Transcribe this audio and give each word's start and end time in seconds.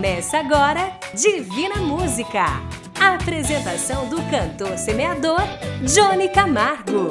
Começa 0.00 0.38
agora 0.38 0.92
Divina 1.12 1.76
Música. 1.76 2.46
A 2.98 3.16
apresentação 3.16 4.08
do 4.08 4.16
cantor 4.30 4.78
semeador 4.78 5.42
Johnny 5.82 6.30
Camargo. 6.30 7.08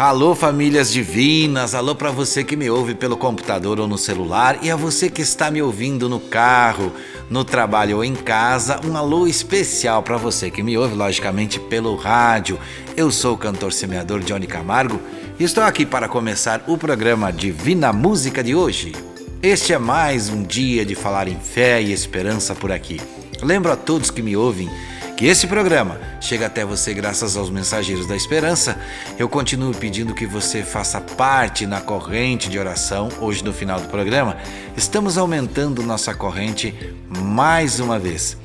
Alô, 0.00 0.34
famílias 0.34 0.90
divinas! 0.90 1.74
Alô 1.74 1.94
para 1.94 2.10
você 2.10 2.42
que 2.42 2.56
me 2.56 2.70
ouve 2.70 2.94
pelo 2.94 3.18
computador 3.18 3.78
ou 3.78 3.86
no 3.86 3.98
celular 3.98 4.60
e 4.62 4.70
a 4.70 4.76
você 4.76 5.10
que 5.10 5.20
está 5.20 5.50
me 5.50 5.60
ouvindo 5.60 6.08
no 6.08 6.18
carro, 6.18 6.90
no 7.28 7.44
trabalho 7.44 7.96
ou 7.96 8.04
em 8.04 8.14
casa. 8.14 8.80
Um 8.82 8.96
alô 8.96 9.26
especial 9.26 10.02
para 10.02 10.16
você 10.16 10.50
que 10.50 10.62
me 10.62 10.78
ouve, 10.78 10.94
logicamente, 10.94 11.60
pelo 11.60 11.94
rádio. 11.96 12.58
Eu 12.96 13.10
sou 13.10 13.34
o 13.34 13.38
cantor 13.38 13.74
semeador 13.74 14.20
Johnny 14.20 14.46
Camargo 14.46 14.98
estou 15.44 15.62
aqui 15.62 15.86
para 15.86 16.08
começar 16.08 16.64
o 16.66 16.76
programa 16.76 17.32
Divina 17.32 17.92
Música 17.92 18.42
de 18.42 18.56
hoje. 18.56 18.92
Este 19.40 19.72
é 19.72 19.78
mais 19.78 20.28
um 20.28 20.42
dia 20.42 20.84
de 20.84 20.96
falar 20.96 21.28
em 21.28 21.38
fé 21.38 21.80
e 21.80 21.92
esperança 21.92 22.56
por 22.56 22.72
aqui. 22.72 23.00
Lembro 23.40 23.70
a 23.70 23.76
todos 23.76 24.10
que 24.10 24.20
me 24.20 24.36
ouvem 24.36 24.68
que 25.16 25.26
esse 25.26 25.46
programa 25.46 26.00
chega 26.20 26.46
até 26.46 26.64
você 26.64 26.92
graças 26.92 27.36
aos 27.36 27.50
mensageiros 27.50 28.06
da 28.06 28.16
esperança. 28.16 28.80
Eu 29.16 29.28
continuo 29.28 29.72
pedindo 29.72 30.12
que 30.12 30.26
você 30.26 30.64
faça 30.64 31.00
parte 31.00 31.66
na 31.66 31.80
corrente 31.80 32.50
de 32.50 32.58
oração. 32.58 33.08
Hoje, 33.20 33.44
no 33.44 33.52
final 33.52 33.80
do 33.80 33.86
programa, 33.86 34.36
estamos 34.76 35.16
aumentando 35.16 35.84
nossa 35.84 36.12
corrente 36.14 36.74
mais 37.08 37.78
uma 37.78 37.98
vez. 37.98 38.36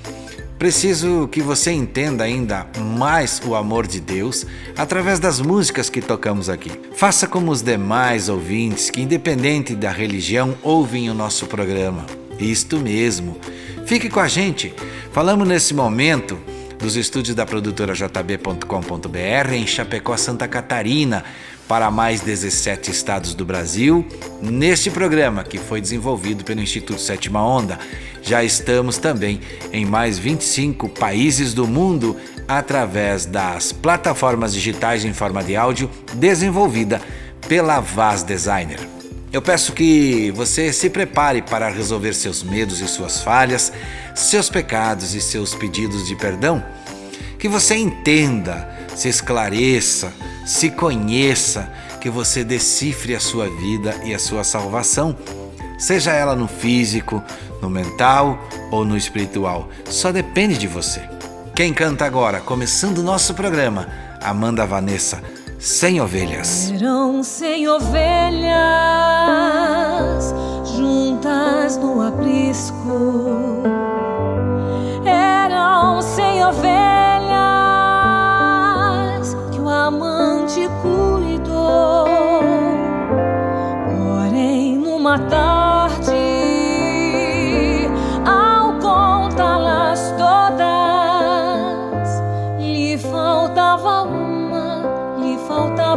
Preciso 0.63 1.27
que 1.27 1.41
você 1.41 1.73
entenda 1.73 2.23
ainda 2.23 2.65
mais 2.97 3.41
o 3.45 3.53
amor 3.53 3.85
de 3.85 3.99
Deus 3.99 4.45
através 4.77 5.19
das 5.19 5.41
músicas 5.41 5.89
que 5.89 6.01
tocamos 6.01 6.47
aqui. 6.47 6.71
Faça 6.95 7.27
como 7.27 7.51
os 7.51 7.61
demais 7.61 8.29
ouvintes 8.29 8.89
que, 8.89 9.01
independente 9.01 9.75
da 9.75 9.91
religião, 9.91 10.55
ouvem 10.63 11.09
o 11.09 11.13
nosso 11.13 11.47
programa. 11.47 12.05
Isto 12.39 12.79
mesmo. 12.79 13.35
Fique 13.85 14.07
com 14.07 14.21
a 14.21 14.29
gente. 14.29 14.73
Falamos 15.11 15.45
nesse 15.45 15.73
momento 15.73 16.39
dos 16.83 16.97
estúdios 16.97 17.33
da 17.33 17.45
produtora 17.45 17.93
jb.com.br 17.93 19.53
em 19.53 19.65
Chapecó, 19.65 20.17
Santa 20.17 20.49
Catarina, 20.49 21.23
para 21.65 21.89
mais 21.89 22.19
17 22.19 22.91
estados 22.91 23.33
do 23.33 23.45
Brasil, 23.45 24.05
neste 24.41 24.91
programa 24.91 25.45
que 25.45 25.57
foi 25.57 25.79
desenvolvido 25.79 26.43
pelo 26.43 26.59
Instituto 26.59 26.99
Sétima 26.99 27.41
Onda. 27.41 27.79
Já 28.21 28.43
estamos 28.43 28.97
também 28.97 29.39
em 29.71 29.85
mais 29.85 30.19
25 30.19 30.89
países 30.89 31.53
do 31.53 31.65
mundo 31.65 32.17
através 32.49 33.25
das 33.25 33.71
plataformas 33.71 34.53
digitais 34.53 35.05
em 35.05 35.13
forma 35.13 35.41
de 35.41 35.55
áudio 35.55 35.89
desenvolvida 36.15 37.01
pela 37.47 37.79
Vaz 37.79 38.23
Designer. 38.23 39.02
Eu 39.33 39.41
peço 39.41 39.73
que 39.73 40.29
você 40.29 40.71
se 40.71 40.91
prepare 40.91 41.41
para 41.41 41.67
resolver 41.67 42.13
seus 42.13 42.43
medos 42.43 42.79
e 42.81 42.87
suas 42.87 43.23
falhas, 43.23 43.73
seus 44.13 44.47
pecados 44.47 45.15
e 45.15 45.21
seus 45.21 45.55
pedidos 45.55 46.07
de 46.07 46.15
perdão. 46.15 46.63
Que 47.39 47.49
você 47.49 47.75
entenda, 47.75 48.69
se 48.95 49.09
esclareça, 49.09 50.13
se 50.45 50.69
conheça, 50.69 51.67
que 51.99 52.11
você 52.11 52.43
decifre 52.43 53.15
a 53.15 53.19
sua 53.19 53.49
vida 53.49 53.95
e 54.03 54.13
a 54.13 54.19
sua 54.19 54.43
salvação, 54.43 55.17
seja 55.79 56.13
ela 56.13 56.35
no 56.35 56.47
físico, 56.47 57.19
no 57.59 57.71
mental 57.71 58.37
ou 58.69 58.85
no 58.85 58.95
espiritual. 58.95 59.67
Só 59.89 60.11
depende 60.11 60.59
de 60.59 60.67
você. 60.67 61.01
Quem 61.55 61.73
canta 61.73 62.05
agora, 62.05 62.39
começando 62.39 62.99
o 62.99 63.03
nosso 63.03 63.33
programa, 63.33 63.87
Amanda 64.21 64.63
Vanessa, 64.63 65.23
sem 65.63 65.99
ovelhas. 66.01 66.47
Serão 66.47 67.23
sem 67.23 67.69
ovelhas 67.69 68.43
juntas 70.75 71.77
no 71.77 72.01
aprisco. 72.05 73.63
Eram 75.05 76.01
sem 76.01 76.43
ovelhas 76.43 76.67
que 79.53 79.61
o 79.61 79.69
amante 79.69 80.67
cuidou. 80.81 82.07
Porém, 83.87 84.77
numa 84.77 85.17
tarde, 85.17 85.62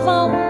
faltava 0.00 0.26
uma 0.26 0.45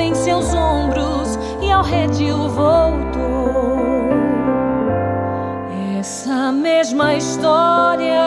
em 0.00 0.14
seus 0.14 0.52
ombros 0.52 1.38
e 1.62 1.70
ao 1.70 1.82
redil 1.82 2.48
voltou. 2.48 4.06
Essa 5.98 6.50
mesma 6.52 7.14
história 7.14 8.20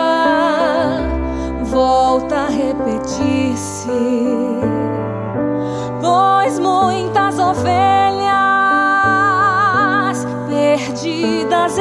volta 1.63 2.35
a 2.35 2.47
repetir-se, 2.47 3.89
pois 6.01 6.57
muitas 6.59 7.37
ovelhas 7.37 7.79
perdidas 10.47 11.77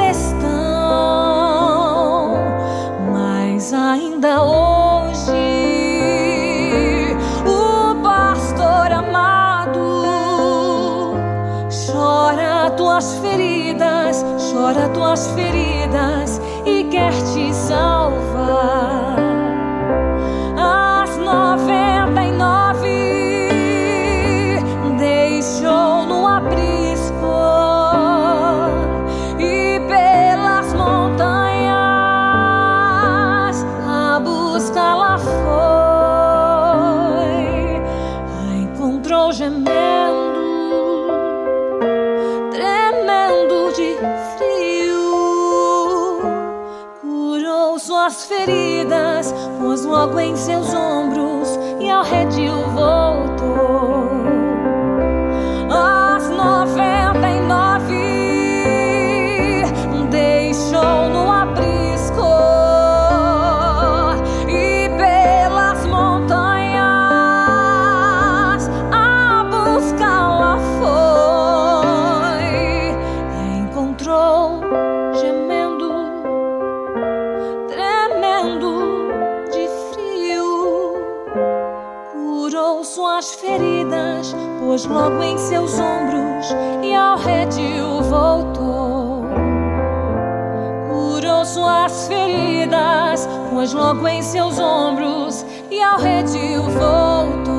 tuas 15.09 15.27
feridas 15.33 16.18
logo 49.99 50.17
em 50.17 50.33
seus 50.33 50.78
Águas 93.59 93.73
logo 93.73 94.07
em 94.07 94.23
seus 94.23 94.57
ombros 94.57 95.45
e 95.69 95.83
ao 95.83 95.99
redil 95.99 96.63
voltou. 96.63 97.49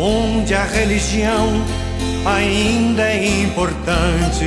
onde 0.00 0.54
a 0.54 0.64
religião 0.64 1.62
ainda 2.24 3.02
é 3.02 3.42
importante. 3.42 4.46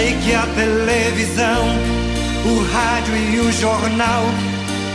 Sei 0.00 0.16
que 0.24 0.34
a 0.34 0.46
televisão, 0.56 1.62
o 2.46 2.72
rádio 2.72 3.14
e 3.14 3.38
o 3.40 3.52
jornal 3.52 4.22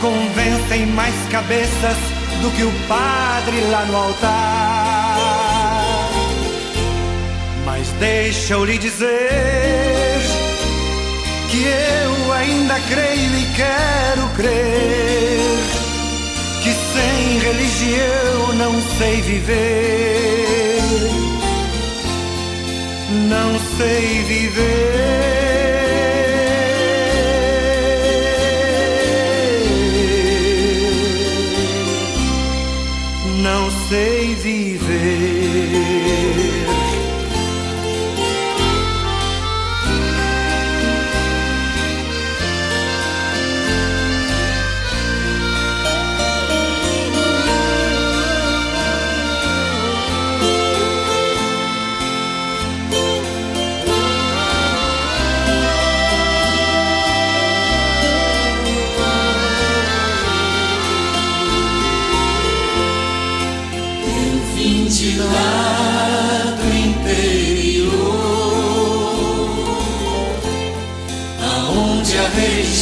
convencem 0.01 0.87
mais 0.87 1.13
cabeças 1.29 1.95
do 2.41 2.49
que 2.49 2.63
o 2.63 2.71
padre 2.87 3.61
lá 3.69 3.85
no 3.85 3.95
altar. 3.95 5.19
Mas 7.65 7.87
deixa 7.99 8.53
eu 8.55 8.65
lhe 8.65 8.79
dizer 8.79 10.21
que 11.51 11.63
eu 11.67 12.33
ainda 12.33 12.79
creio 12.89 13.37
e 13.37 13.45
quero 13.55 14.27
crer 14.35 15.59
que 16.63 16.71
sem 16.73 17.39
religião 17.41 18.53
não 18.55 18.73
sei 18.97 19.21
viver, 19.21 20.81
não 23.15 23.59
sei 23.77 24.23
viver. 24.23 25.74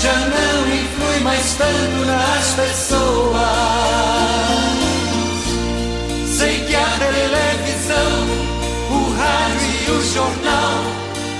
já 0.00 0.14
não 0.14 0.68
influi 0.68 1.20
mais 1.22 1.54
tanto 1.54 2.04
nas 2.06 2.54
pessoas. 2.54 3.38
Sei 6.26 6.64
que 6.66 6.76
a 6.76 6.86
televisão, 6.98 8.28
o 8.90 9.10
rádio 9.16 9.68
e 9.86 9.90
o 9.90 10.02
jornal 10.14 10.84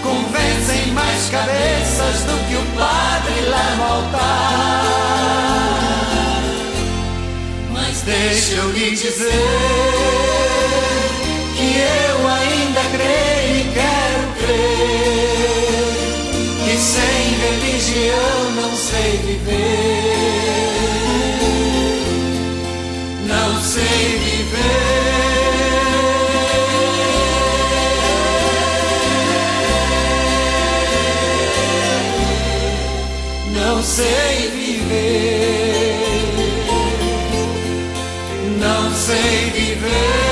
convencem 0.02 0.92
mais 0.92 1.30
cabeças 1.30 2.24
do 2.24 2.36
que 2.48 2.56
o 2.56 2.64
padre 2.76 3.40
lá 3.48 3.76
no 3.76 3.84
altar. 3.84 4.82
Mas 7.72 8.02
deixa 8.02 8.54
eu 8.54 8.70
lhe 8.72 8.90
dizer 8.90 9.32
que 11.56 11.76
eu 11.78 12.28
ainda 12.28 12.80
creio 12.90 13.56
e 13.56 13.72
quero 13.72 14.32
crer 14.40 14.77
sem 16.88 17.23
religião 17.45 18.50
não 18.57 18.75
sei 18.75 19.18
viver, 19.18 20.09
não 23.26 23.61
sei 23.62 24.18
viver. 24.25 25.18
Não 33.54 33.83
sei 33.83 34.50
viver, 34.50 35.95
não 38.59 38.95
sei 38.95 39.50
viver. 39.54 40.27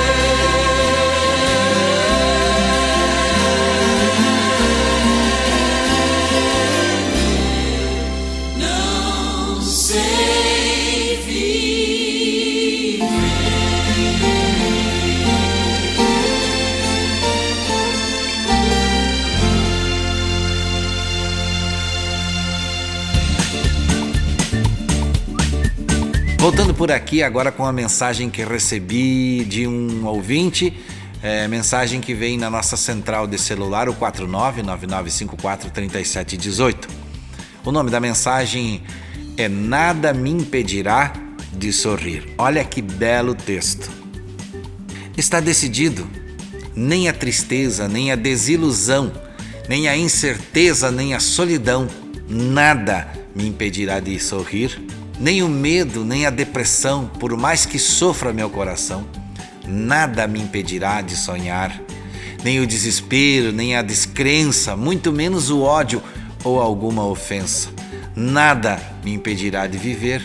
Voltando 26.56 26.74
por 26.74 26.90
aqui 26.90 27.22
agora 27.22 27.52
com 27.52 27.66
a 27.66 27.72
mensagem 27.72 28.30
que 28.30 28.42
recebi 28.42 29.44
de 29.44 29.66
um 29.66 30.06
ouvinte, 30.06 30.72
é, 31.22 31.46
mensagem 31.46 32.00
que 32.00 32.14
vem 32.14 32.38
na 32.38 32.48
nossa 32.48 32.78
central 32.78 33.26
de 33.26 33.36
celular, 33.36 33.90
o 33.90 33.94
4999543718. 33.94 36.88
O 37.62 37.70
nome 37.70 37.90
da 37.90 38.00
mensagem 38.00 38.82
é 39.36 39.50
Nada 39.50 40.14
me 40.14 40.30
impedirá 40.30 41.12
de 41.52 41.70
sorrir. 41.74 42.32
Olha 42.38 42.64
que 42.64 42.80
belo 42.80 43.34
texto. 43.34 43.90
Está 45.14 45.40
decidido, 45.40 46.08
nem 46.74 47.06
a 47.06 47.12
tristeza, 47.12 47.86
nem 47.86 48.12
a 48.12 48.16
desilusão, 48.16 49.12
nem 49.68 49.88
a 49.88 49.96
incerteza, 49.96 50.90
nem 50.90 51.12
a 51.12 51.20
solidão, 51.20 51.86
nada 52.26 53.12
me 53.34 53.46
impedirá 53.46 54.00
de 54.00 54.18
sorrir, 54.18 54.95
nem 55.18 55.42
o 55.42 55.48
medo, 55.48 56.04
nem 56.04 56.26
a 56.26 56.30
depressão, 56.30 57.06
por 57.06 57.36
mais 57.36 57.64
que 57.64 57.78
sofra 57.78 58.32
meu 58.32 58.50
coração, 58.50 59.06
nada 59.66 60.26
me 60.26 60.40
impedirá 60.40 61.00
de 61.00 61.16
sonhar, 61.16 61.80
nem 62.44 62.60
o 62.60 62.66
desespero, 62.66 63.50
nem 63.52 63.76
a 63.76 63.82
descrença, 63.82 64.76
muito 64.76 65.12
menos 65.12 65.50
o 65.50 65.62
ódio 65.62 66.02
ou 66.44 66.60
alguma 66.60 67.04
ofensa. 67.04 67.70
Nada 68.14 68.80
me 69.04 69.12
impedirá 69.12 69.66
de 69.66 69.76
viver. 69.76 70.22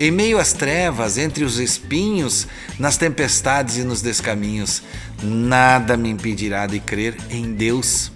Em 0.00 0.10
meio 0.10 0.38
às 0.38 0.52
trevas, 0.52 1.16
entre 1.16 1.44
os 1.44 1.58
espinhos, 1.58 2.48
nas 2.78 2.96
tempestades 2.96 3.76
e 3.76 3.84
nos 3.84 4.02
descaminhos, 4.02 4.82
nada 5.22 5.96
me 5.96 6.10
impedirá 6.10 6.66
de 6.66 6.80
crer 6.80 7.16
em 7.30 7.52
Deus. 7.52 8.10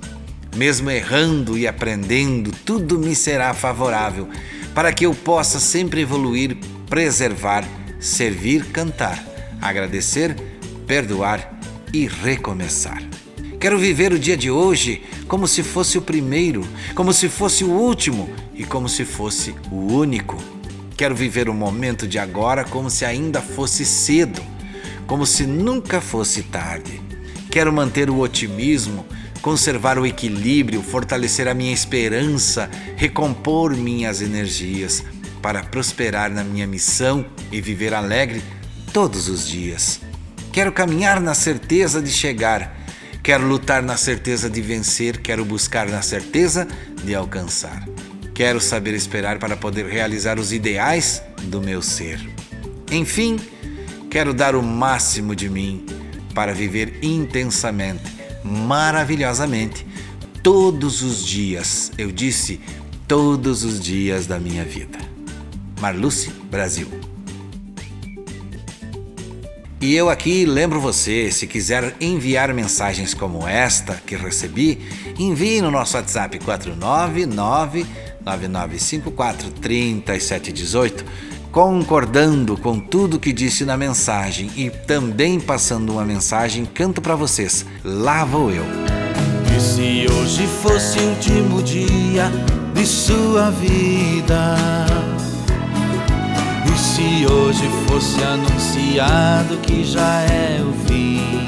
Mesmo 0.56 0.90
errando 0.90 1.56
e 1.56 1.66
aprendendo, 1.66 2.50
tudo 2.64 2.99
me 2.99 3.14
será 3.14 3.54
favorável, 3.54 4.28
para 4.76 4.92
que 4.92 5.06
eu 5.06 5.14
possa 5.14 5.59
sempre 5.59 6.02
evoluir, 6.02 6.54
preservar, 6.87 7.66
servir, 7.99 8.62
cantar, 8.66 9.25
agradecer, 9.59 10.37
perdoar 10.87 11.59
e 11.95 12.06
recomeçar. 12.06 13.02
Quero 13.59 13.78
viver 13.78 14.12
o 14.12 14.18
dia 14.18 14.37
de 14.37 14.50
hoje 14.50 15.02
como 15.26 15.49
se 15.49 15.62
fosse 15.62 15.97
o 15.97 16.02
primeiro, 16.02 16.61
como 16.95 17.11
se 17.14 17.26
fosse 17.26 17.64
o 17.64 17.71
último 17.71 18.28
e 18.54 18.64
como 18.64 18.87
se 18.87 19.06
fosse 19.06 19.54
o 19.73 19.95
único. 19.95 20.37
Quero 20.95 21.14
viver 21.14 21.49
o 21.49 21.54
momento 21.54 22.06
de 22.06 22.18
agora 22.18 22.62
como 22.62 22.90
se 22.90 23.06
ainda 23.06 23.40
fosse 23.40 23.83
cedo, 23.83 24.42
como 25.06 25.25
se 25.25 25.47
nunca 25.47 26.02
fosse 26.02 26.42
tarde. 26.42 27.00
Quero 27.50 27.73
manter 27.73 28.11
o 28.11 28.18
otimismo, 28.18 29.06
conservar 29.43 29.99
o 29.99 30.07
equilíbrio, 30.07 30.83
fortalecer 30.83 31.49
a 31.49 31.55
minha 31.55 31.73
esperança, 31.73 32.71
recompor 32.97 33.76
minhas 33.76 34.21
energias 34.21 35.05
para 35.40 35.62
prosperar 35.62 36.31
na 36.31 36.43
minha 36.43 36.66
missão 36.66 37.25
e 37.52 37.61
viver 37.61 37.95
alegre 37.95 38.43
todos 38.93 39.28
os 39.28 39.47
dias. 39.47 40.00
Quero 40.52 40.73
caminhar 40.73 41.21
na 41.21 41.35
certeza 41.35 42.00
de 42.00 42.11
chegar. 42.11 42.76
Quero 43.23 43.47
lutar 43.47 43.83
na 43.83 43.97
certeza 43.97 44.49
de 44.49 44.62
vencer. 44.62 45.21
Quero 45.21 45.45
buscar 45.45 45.88
na 45.88 46.00
certeza 46.00 46.66
de 47.05 47.14
alcançar. 47.14 47.87
Quero 48.35 48.61
saber 48.61 48.95
esperar 48.95 49.38
para 49.38 49.57
poder 49.57 49.87
realizar 49.87 50.38
os 50.38 50.52
ideais 50.52 51.23
do 51.43 51.61
meu 51.61 51.83
ser. 51.83 52.21
Enfim, 52.90 53.38
quero 54.11 54.33
dar 54.33 54.55
o 54.55 54.62
máximo 54.62 55.35
de 55.35 55.49
mim 55.49 55.85
para 56.35 56.52
viver 56.52 56.99
intensamente, 57.02 58.16
maravilhosamente, 58.47 59.87
todos 60.43 61.03
os 61.03 61.25
dias. 61.25 61.93
Eu 61.99 62.12
disse 62.12 62.61
todos 63.09 63.65
os 63.65 63.81
dias 63.81 64.26
da 64.26 64.38
minha 64.38 64.65
vida. 64.65 64.99
Marluce, 65.81 66.31
Brasil. 66.50 66.88
E 69.81 69.95
eu 69.95 70.09
aqui 70.09 70.47
lembro 70.47 70.81
você, 70.81 71.31
se 71.31 71.47
quiser 71.47 71.95
enviar 72.00 72.53
mensagens 72.55 73.12
como 73.12 73.47
esta 73.47 73.95
que 74.07 74.17
recebi, 74.17 74.79
envie 75.19 75.61
no 75.61 75.71
nosso 75.71 75.97
WhatsApp 75.97 76.38
499 76.38 77.87
9954 78.25 79.50
3718, 79.53 81.05
concordando 81.57 82.55
com 82.55 82.79
tudo 82.79 83.19
que 83.19 83.33
disse 83.33 83.65
na 83.65 83.79
mensagem 83.79 84.51
e 84.59 84.69
também 84.69 85.41
passando 85.41 85.91
uma 85.91 86.05
mensagem, 86.05 86.67
canto 86.67 87.01
para 87.01 87.17
vocês. 87.17 87.65
Lá 87.83 88.27
vou 88.27 88.51
eu. 88.51 88.63
E 89.57 89.59
se 89.59 90.07
hoje 90.07 90.47
fosse 90.63 90.99
o 90.99 91.09
último 91.09 91.63
dia 91.63 92.31
de 92.75 92.85
sua 92.85 93.51
vida? 93.53 94.55
se 96.77 97.27
hoje 97.27 97.69
fosse 97.87 98.23
anunciado 98.23 99.57
que 99.63 99.83
já 99.83 100.21
é 100.21 100.61
o 100.63 100.73
fim? 100.87 101.47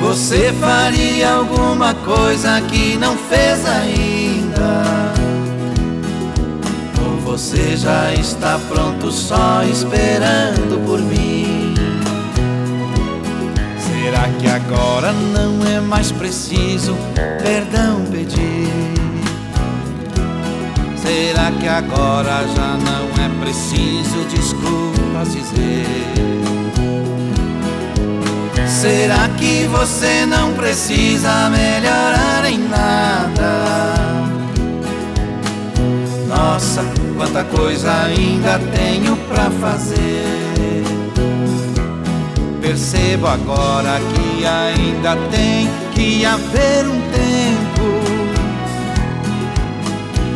Você 0.00 0.50
faria 0.54 1.34
alguma 1.34 1.92
coisa 1.94 2.58
que 2.62 2.96
não 2.96 3.16
fez 3.18 3.66
ainda? 3.66 5.13
Você 7.34 7.76
já 7.76 8.14
está 8.14 8.60
pronto 8.68 9.10
só 9.10 9.64
esperando 9.64 10.80
por 10.86 11.00
mim? 11.00 11.74
Será 13.76 14.28
que 14.38 14.46
agora 14.46 15.12
não 15.12 15.66
é 15.66 15.80
mais 15.80 16.12
preciso 16.12 16.96
perdão 17.42 18.04
pedir? 18.08 18.70
Será 20.96 21.50
que 21.50 21.66
agora 21.66 22.46
já 22.54 22.76
não 22.76 23.24
é 23.24 23.28
preciso 23.40 24.24
desculpas 24.30 25.32
dizer? 25.32 25.86
Será 28.64 29.28
que 29.30 29.66
você 29.66 30.24
não 30.24 30.52
precisa 30.52 31.50
melhorar 31.50 32.44
em 32.48 32.58
nada? 32.68 34.04
Nossa, 36.28 37.03
quanta 37.16 37.44
coisa 37.44 37.92
ainda 38.04 38.58
tenho 38.74 39.16
pra 39.28 39.50
fazer. 39.60 40.84
Percebo 42.60 43.26
agora 43.26 44.00
que 44.00 44.44
ainda 44.46 45.16
tem 45.30 45.68
que 45.94 46.24
haver 46.24 46.86
um 46.86 47.00
tempo 47.10 48.04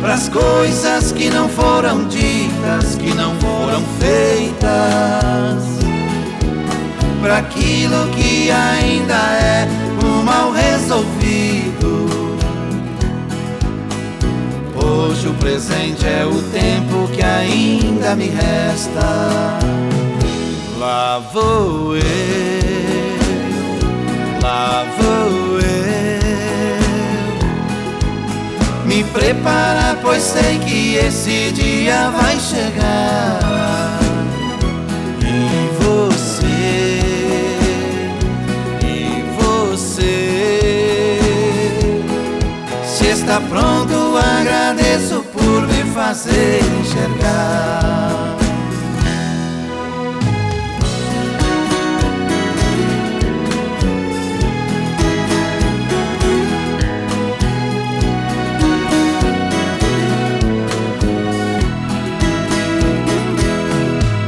para 0.01 0.13
as 0.13 0.29
coisas 0.29 1.11
que 1.11 1.29
não 1.29 1.49
foram 1.49 2.07
ditas, 2.07 2.95
que 2.95 3.13
não 3.13 3.35
foram 3.35 3.83
feitas, 3.99 4.69
para 7.21 7.39
aquilo 7.39 8.07
que 8.15 8.49
ainda 8.49 9.15
é 9.15 9.67
um 10.05 10.23
mal 10.23 10.51
resolvido. 10.51 11.98
Hoje 14.89 15.27
o 15.27 15.33
presente 15.35 16.05
é 16.05 16.25
o 16.25 16.41
tempo 16.51 17.07
que 17.13 17.21
ainda 17.21 18.15
me 18.15 18.29
resta. 18.29 19.59
Lá 20.79 21.19
vou 21.31 21.95
eu, 21.95 22.01
lá 24.41 24.85
vou 24.97 25.59
eu 25.59 25.79
me 28.89 29.03
prepara, 29.03 29.97
pois 30.01 30.23
sei 30.23 30.57
que 30.59 30.95
esse 30.95 31.51
dia 31.51 32.09
vai 32.09 32.39
chegar. 32.39 33.68
Está 43.29 43.41
pronto, 43.41 44.17
agradeço 44.17 45.23
por 45.31 45.67
me 45.67 45.83
fazer 45.93 46.61
enxergar. 46.81 48.09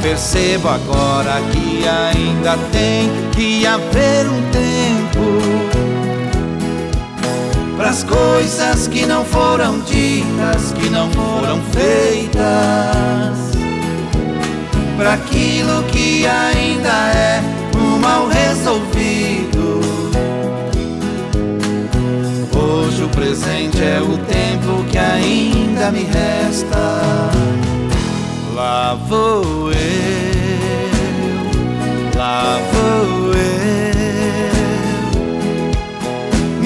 percebo 0.01 0.67
agora 0.67 1.41
que 1.51 1.87
ainda 1.87 2.57
tem 2.71 3.09
que 3.31 3.65
haver 3.65 4.27
um 4.27 4.41
tempo 4.51 5.70
as 7.91 8.03
coisas 8.03 8.87
que 8.87 9.05
não 9.05 9.25
foram 9.25 9.81
ditas, 9.81 10.71
que 10.71 10.89
não 10.89 11.11
foram 11.11 11.61
feitas, 11.73 12.41
para 14.95 15.15
aquilo 15.15 15.83
que 15.91 16.25
ainda 16.25 16.89
é 17.13 17.43
um 17.75 17.99
mal 17.99 18.29
resolvido. 18.29 19.81
Hoje 22.55 23.03
o 23.03 23.09
presente 23.09 23.83
é 23.83 23.99
o 23.99 24.17
tempo 24.19 24.85
que 24.89 24.97
ainda 24.97 25.91
me 25.91 26.03
resta 26.03 27.01
lá 28.55 28.97
vou 29.05 29.69
eu, 29.69 29.77
lá 32.15 32.57
vou 32.71 33.33
eu 33.33 33.90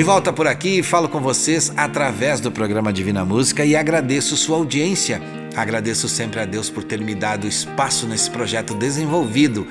De 0.00 0.04
volta 0.04 0.32
por 0.32 0.46
aqui, 0.46 0.82
falo 0.82 1.10
com 1.10 1.20
vocês 1.20 1.70
através 1.76 2.40
do 2.40 2.50
programa 2.50 2.90
Divina 2.90 3.22
Música 3.22 3.66
e 3.66 3.76
agradeço 3.76 4.34
sua 4.34 4.56
audiência. 4.56 5.20
Agradeço 5.54 6.08
sempre 6.08 6.40
a 6.40 6.46
Deus 6.46 6.70
por 6.70 6.82
ter 6.82 6.98
me 7.02 7.14
dado 7.14 7.46
espaço 7.46 8.06
nesse 8.06 8.30
projeto 8.30 8.72
desenvolvido 8.74 9.66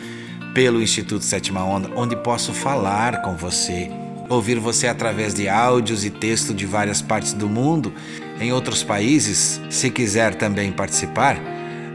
pelo 0.54 0.84
Instituto 0.84 1.26
Sétima 1.26 1.64
Onda, 1.64 1.90
onde 1.96 2.16
posso 2.16 2.54
falar 2.54 3.24
com 3.24 3.36
você, 3.36 3.90
ouvir 4.30 4.60
você 4.60 4.86
através 4.88 5.34
de 5.34 5.50
áudios 5.50 6.06
e 6.06 6.12
texto 6.12 6.54
de 6.54 6.68
várias 6.68 7.02
partes 7.02 7.34
do 7.34 7.50
mundo, 7.50 7.92
em 8.40 8.54
outros 8.54 8.84
países. 8.84 9.60
Se 9.68 9.90
quiser 9.90 10.36
também 10.36 10.72
participar, 10.72 11.38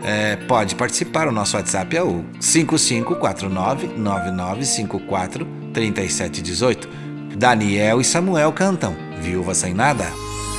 é, 0.03 0.35
pode 0.35 0.75
participar. 0.75 1.29
O 1.29 1.33
nosso 1.33 1.57
WhatsApp 1.57 1.97
é 1.97 2.03
o 2.03 2.25
5549 2.41 3.91
9954 3.97 5.47
3718. 5.73 7.04
Daniel 7.37 8.01
e 8.01 8.05
Samuel 8.05 8.53
cantam 8.53 8.95
Viúva 9.21 9.55
Sem 9.55 9.75
Nada. 9.75 10.07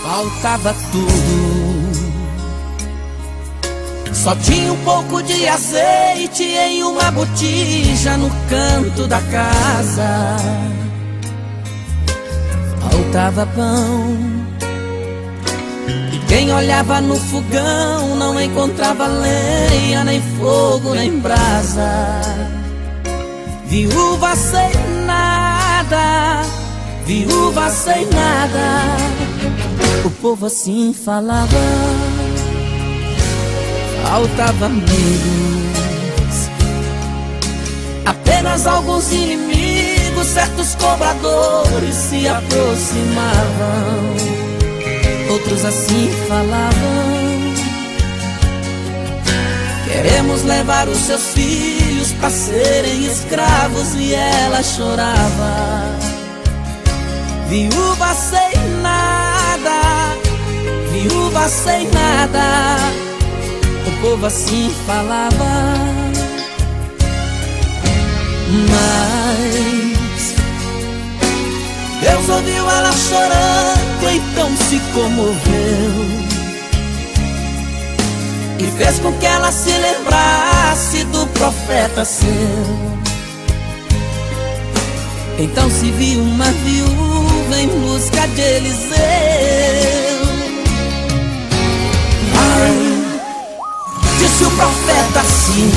Faltava 0.04 0.76
tudo. 0.92 1.96
Só 4.14 4.36
tinha 4.36 4.74
um 4.74 4.84
pouco 4.84 5.22
de 5.24 5.48
azeite 5.48 6.44
em 6.44 6.84
uma 6.84 7.12
botija 7.12 8.18
no 8.18 8.30
canto 8.50 9.08
da 9.08 9.22
casa. 9.22 10.38
Faltava 12.82 13.46
pão. 13.48 14.18
E 16.12 16.18
quem 16.28 16.52
olhava 16.52 17.02
no 17.02 17.16
fogão 17.16 18.16
não 18.16 18.42
encontrava 18.42 19.06
lenha, 19.08 20.04
nem 20.04 20.22
fogo, 20.40 20.96
nem 20.96 21.20
brasa. 21.20 22.22
Viúva 23.66 24.36
sem 24.36 24.72
nada 25.06 26.65
viúva 27.06 27.70
sem 27.70 28.06
nada. 28.08 28.98
O 30.04 30.10
povo 30.10 30.48
assim 30.48 30.94
falava, 30.94 31.48
faltava 34.04 34.66
amigos, 34.68 34.90
apenas 38.06 38.68
alguns 38.68 39.12
inimigos, 39.12 40.28
certos 40.28 40.76
cobradores 40.76 41.96
se 41.96 42.28
aproximavam, 42.28 44.16
outros 45.32 45.66
assim 45.66 46.12
falavam. 46.28 47.16
Queremos 49.86 50.44
levar 50.44 50.88
os 50.88 50.98
seus 50.98 51.34
filhos 51.34 52.12
para 52.14 52.30
serem 52.30 53.06
escravos 53.06 53.96
e 53.96 54.14
ela 54.14 54.62
chorava. 54.62 56.15
Viúva 57.48 58.12
sem 58.16 58.60
nada, 58.82 60.18
viúva 60.92 61.48
sem 61.48 61.88
nada. 61.92 62.78
O 63.86 64.02
povo 64.02 64.26
assim 64.26 64.74
falava. 64.88 65.76
Mas 68.72 70.34
Deus 72.02 72.30
ouviu 72.30 72.70
ela 72.70 72.92
chorando, 72.92 74.10
então 74.12 74.50
se 74.68 74.80
comoveu. 74.92 76.26
E 78.58 78.78
fez 78.78 79.00
com 79.00 79.14
que 79.20 79.26
ela 79.26 79.52
se 79.52 79.72
lembrasse 79.72 81.04
do 81.06 81.28
profeta 81.28 82.04
seu. 82.06 82.26
Então 85.38 85.70
se 85.70 85.92
viu 85.92 86.22
uma 86.22 86.46
viúva 86.46 87.15
em 87.54 87.68
busca 87.68 88.28
de 88.28 88.42
Eliseu. 88.42 88.96
Ai, 92.38 93.20
disse 94.18 94.44
o 94.44 94.52
profeta 94.52 95.20
assim: 95.20 95.72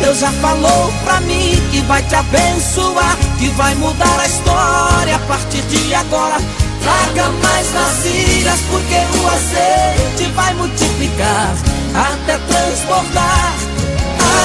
Deus 0.00 0.18
já 0.18 0.30
falou 0.32 0.92
pra 1.04 1.20
mim 1.20 1.60
que 1.70 1.80
vai 1.82 2.02
te 2.02 2.14
abençoar, 2.14 3.16
que 3.38 3.48
vai 3.50 3.74
mudar 3.76 4.20
a 4.20 4.26
história 4.26 5.16
a 5.16 5.20
partir 5.20 5.62
de 5.62 5.94
agora. 5.94 6.36
Traga 6.82 7.30
mais 7.42 7.66
vasilhas, 7.68 8.60
porque 8.70 8.94
o 9.18 9.28
azeite 9.28 10.32
vai 10.34 10.54
multiplicar 10.54 11.54
até 11.94 12.38
transbordar. 12.38 13.54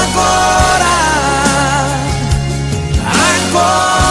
Agora 0.03 1.01
agora. 3.51 4.10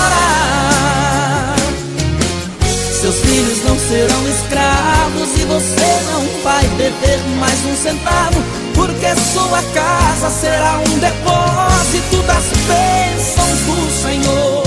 Filhos 3.40 3.64
não 3.64 3.79
serão 3.79 4.29
escravos 4.29 5.37
e 5.37 5.44
você 5.44 6.00
não 6.12 6.42
vai 6.42 6.62
dever 6.76 7.18
mais 7.38 7.64
um 7.64 7.74
centavo, 7.74 8.42
porque 8.74 9.07
sua 9.33 9.62
casa 9.72 10.31
será 10.31 10.79
um 10.79 10.98
depósito 10.98 12.22
das 12.26 12.44
bênçãos 12.68 13.61
do 13.66 14.03
Senhor. 14.03 14.64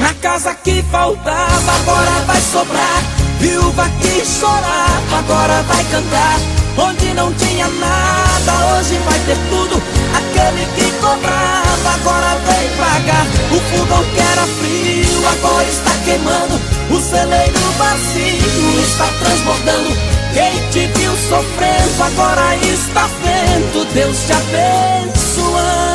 Na 0.00 0.14
casa 0.14 0.54
que 0.54 0.82
faltava, 0.92 1.72
agora 1.80 2.24
vai 2.26 2.40
sobrar. 2.40 3.02
Viúva 3.40 3.88
que 4.00 4.24
chorava, 4.24 5.18
agora 5.18 5.62
vai 5.62 5.84
cantar. 5.84 6.38
Onde 6.76 7.14
não 7.14 7.32
tinha 7.34 7.66
nada, 7.68 8.78
hoje 8.78 8.96
vai 9.04 9.18
ter 9.26 9.38
tudo. 9.50 9.82
Aquele 10.14 10.66
que 10.76 10.90
cobrava, 11.00 11.90
agora 11.94 12.38
vem 12.46 12.68
pagar. 12.76 13.26
O 13.50 13.60
fogão 13.70 14.04
que 14.04 14.20
era 14.20 14.46
frio, 14.46 15.28
agora 15.28 15.68
está 15.68 15.90
queimando. 16.04 16.73
O 16.94 17.00
celeiro 17.00 17.58
vazio 17.76 18.80
está 18.80 19.08
transbordando. 19.18 19.90
Quem 20.32 20.70
te 20.70 20.86
viu 20.96 21.10
sofrendo, 21.28 22.02
agora 22.04 22.54
está 22.58 23.08
vendo. 23.20 23.84
Deus 23.92 24.16
te 24.24 24.32
abençoando. 24.32 25.93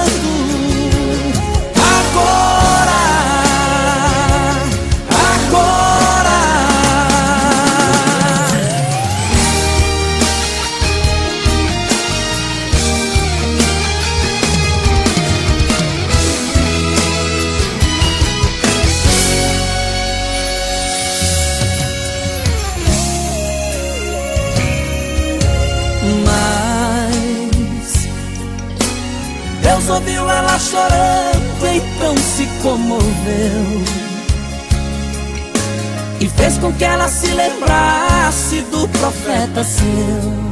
Com 36.59 36.73
que 36.73 36.83
ela 36.83 37.07
se 37.07 37.27
lembrasse 37.27 38.61
do 38.71 38.87
profeta 38.89 39.63
seu. 39.63 40.49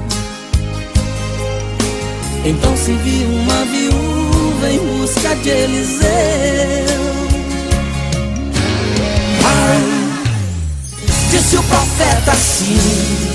Então 2.46 2.78
se 2.78 2.93
viu 2.93 3.28
uma 3.28 3.65
viúva 3.65 4.70
em 4.72 4.80
busca 4.80 5.36
de 5.36 5.50
Eliseu. 5.50 6.08
Ai, 9.43 9.82
disse 11.30 11.58
o 11.58 11.63
profeta 11.63 12.32
assim. 12.32 13.28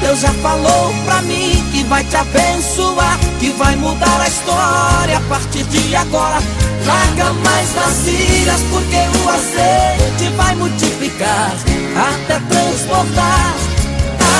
Deus 0.00 0.20
já 0.20 0.32
falou 0.34 0.94
pra 1.04 1.22
mim 1.22 1.64
que 1.72 1.84
vai 1.84 2.04
te 2.04 2.16
abençoar, 2.16 3.18
que 3.44 3.50
vai 3.58 3.76
mudar 3.76 4.20
a 4.22 4.26
história 4.26 5.18
a 5.18 5.20
partir 5.28 5.64
de 5.64 5.94
agora. 5.94 6.38
Traga 6.82 7.30
mais 7.44 7.68
vasilhas, 7.72 8.60
porque 8.70 8.96
o 8.96 9.28
azeite 9.28 10.34
vai 10.34 10.54
multiplicar 10.54 11.52
até 11.94 12.40
transportar. 12.48 13.54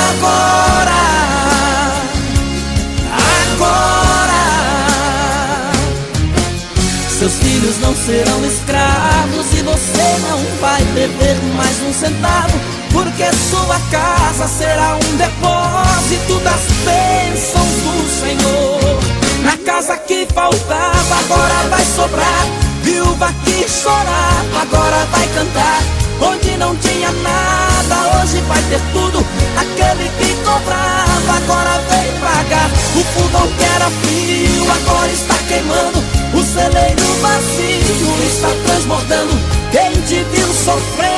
Agora, 0.09 1.03
agora, 3.53 4.04
seus 7.25 7.39
filhos 7.39 7.79
não 7.81 7.95
serão 7.97 8.45
escravos 8.45 9.47
e 9.55 9.63
você 9.63 10.29
não 10.29 10.39
vai 10.61 10.85
perder 10.93 11.37
mais 11.57 11.81
um 11.83 11.93
centavo, 11.95 12.53
porque 12.93 13.25
sua 13.51 13.81
casa 13.91 14.47
será 14.47 14.97
um 14.97 15.17
depósito 15.17 16.39
das 16.41 16.61
bênçãos 16.85 17.67
do 17.81 18.21
Senhor. 18.21 18.99
Na 19.43 19.57
casa 19.57 19.97
que 19.97 20.27
faltava, 20.35 21.15
agora 21.25 21.69
vai 21.71 21.85
sobrar. 21.97 22.47
Viúva 22.83 23.33
que 23.47 23.71
chorava, 23.71 24.61
agora 24.61 25.07
vai 25.07 25.27
cantar. 25.29 25.83
Onde 26.21 26.59
não 26.59 26.77
tinha 26.77 27.11
nada, 27.11 28.19
hoje 28.19 28.39
vai 28.43 28.63
ter 28.65 28.81
tudo. 28.93 29.25
Aquele 29.57 30.11
que 30.19 30.35
cobrava, 30.45 31.37
agora 31.39 31.81
vem 31.89 32.21
pagar. 32.21 32.71
O 32.95 33.05
fogão 33.15 33.49
que 33.57 33.65
era 33.65 33.91
frio, 34.03 34.73
agora 34.73 35.11
está 35.11 35.35
queimando. 35.49 36.14
O 36.35 36.43
celeiro 36.43 37.05
vazio 37.21 38.27
está 38.27 38.49
transbordando. 38.67 39.33
Quem 39.71 39.93
te 40.03 40.25
viu 40.25 40.49
sofrendo, 40.49 41.14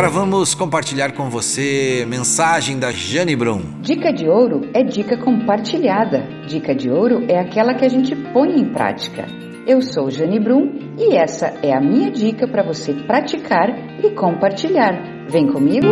Agora 0.00 0.14
vamos 0.14 0.54
compartilhar 0.54 1.12
com 1.12 1.28
você 1.28 2.06
mensagem 2.08 2.78
da 2.78 2.90
Jane 2.90 3.36
Brum. 3.36 3.60
Dica 3.82 4.10
de 4.10 4.26
ouro 4.26 4.62
é 4.72 4.82
dica 4.82 5.18
compartilhada. 5.18 6.26
Dica 6.46 6.74
de 6.74 6.90
ouro 6.90 7.26
é 7.28 7.38
aquela 7.38 7.74
que 7.74 7.84
a 7.84 7.88
gente 7.90 8.16
põe 8.32 8.58
em 8.58 8.72
prática. 8.72 9.26
Eu 9.66 9.82
sou 9.82 10.10
Jane 10.10 10.40
Brum 10.40 10.94
e 10.96 11.14
essa 11.14 11.48
é 11.62 11.76
a 11.76 11.80
minha 11.82 12.10
dica 12.10 12.48
para 12.48 12.62
você 12.62 12.94
praticar 12.94 13.68
e 14.02 14.08
compartilhar. 14.14 15.26
Vem 15.28 15.52
comigo? 15.52 15.88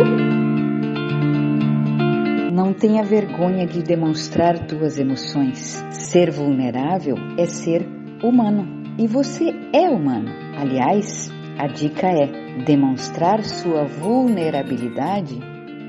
Não 2.51 2.73
tenha 2.73 3.03
vergonha 3.03 3.67
de 3.67 3.83
demonstrar 3.83 4.57
tuas 4.65 4.97
emoções. 4.97 5.85
Ser 5.91 6.31
vulnerável 6.31 7.13
é 7.37 7.45
ser 7.45 7.87
humano. 8.23 8.95
E 8.97 9.05
você 9.05 9.53
é 9.71 9.87
humano. 9.87 10.31
Aliás, 10.57 11.31
a 11.59 11.67
dica 11.67 12.07
é: 12.07 12.25
demonstrar 12.65 13.43
sua 13.43 13.83
vulnerabilidade 13.83 15.37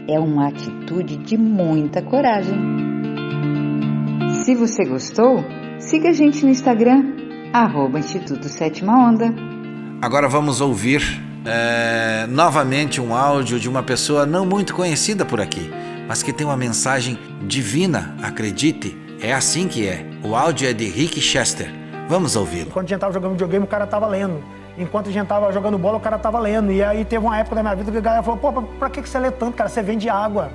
é 0.09 0.19
uma 0.19 0.49
atitude 0.49 1.17
de 1.17 1.39
muita 1.39 2.03
coragem. 2.03 2.59
Se 4.43 4.57
você 4.57 4.85
gostou, 4.85 5.45
siga 5.79 6.11
a 6.11 6.13
gente 6.13 6.45
no 6.45 6.51
Instagram, 6.51 7.05
arroba 7.53 8.01
Instituto 8.01 8.49
Sétima 8.49 8.99
Onda. 8.99 9.33
Agora 10.03 10.29
vamos 10.29 10.61
ouvir 10.61 11.03
é, 11.47 12.27
novamente 12.29 13.01
um 13.01 13.15
áudio 13.15 13.61
de 13.61 13.69
uma 13.69 13.83
pessoa 13.83 14.27
não 14.27 14.45
muito 14.45 14.75
conhecida 14.75 15.25
por 15.25 15.41
aqui, 15.41 15.71
mas 16.09 16.21
que 16.21 16.33
tem 16.33 16.45
uma 16.45 16.57
mensagem 16.57 17.17
divina, 17.47 18.17
acredite, 18.21 18.99
é 19.23 19.33
assim 19.33 19.69
que 19.69 19.87
é. 19.87 20.05
O 20.25 20.35
áudio 20.35 20.69
é 20.69 20.73
de 20.73 20.87
Rick 20.87 21.21
Chester. 21.21 21.71
Vamos 22.09 22.35
ouvi-lo. 22.35 22.71
Quando 22.73 22.87
a 22.87 22.89
gente 22.89 22.97
estava 22.97 23.13
jogando 23.13 23.33
videogame, 23.33 23.65
o 23.65 23.69
cara 23.69 23.85
estava 23.85 24.09
lendo 24.09 24.43
enquanto 24.81 25.11
a 25.11 25.13
gente 25.13 25.27
tava 25.27 25.53
jogando 25.53 25.79
bola, 25.79 25.99
o 25.99 26.01
cara 26.01 26.19
tava 26.19 26.39
lendo. 26.39 26.73
E 26.73 26.83
aí 26.83 27.05
teve 27.05 27.25
uma 27.25 27.39
época 27.39 27.57
da 27.57 27.63
minha 27.63 27.75
vida 27.75 27.93
que 27.93 27.99
a 27.99 28.01
galera 28.01 28.23
falou, 28.23 28.39
pô, 28.39 28.53
pra, 28.53 28.63
pra 28.79 28.91
que, 28.91 29.07
você 29.07 29.19
lê 29.19 29.31
tanto, 29.31 29.55
cara? 29.55 29.69
Você 29.69 29.83
vende 29.83 30.09
água. 30.09 30.51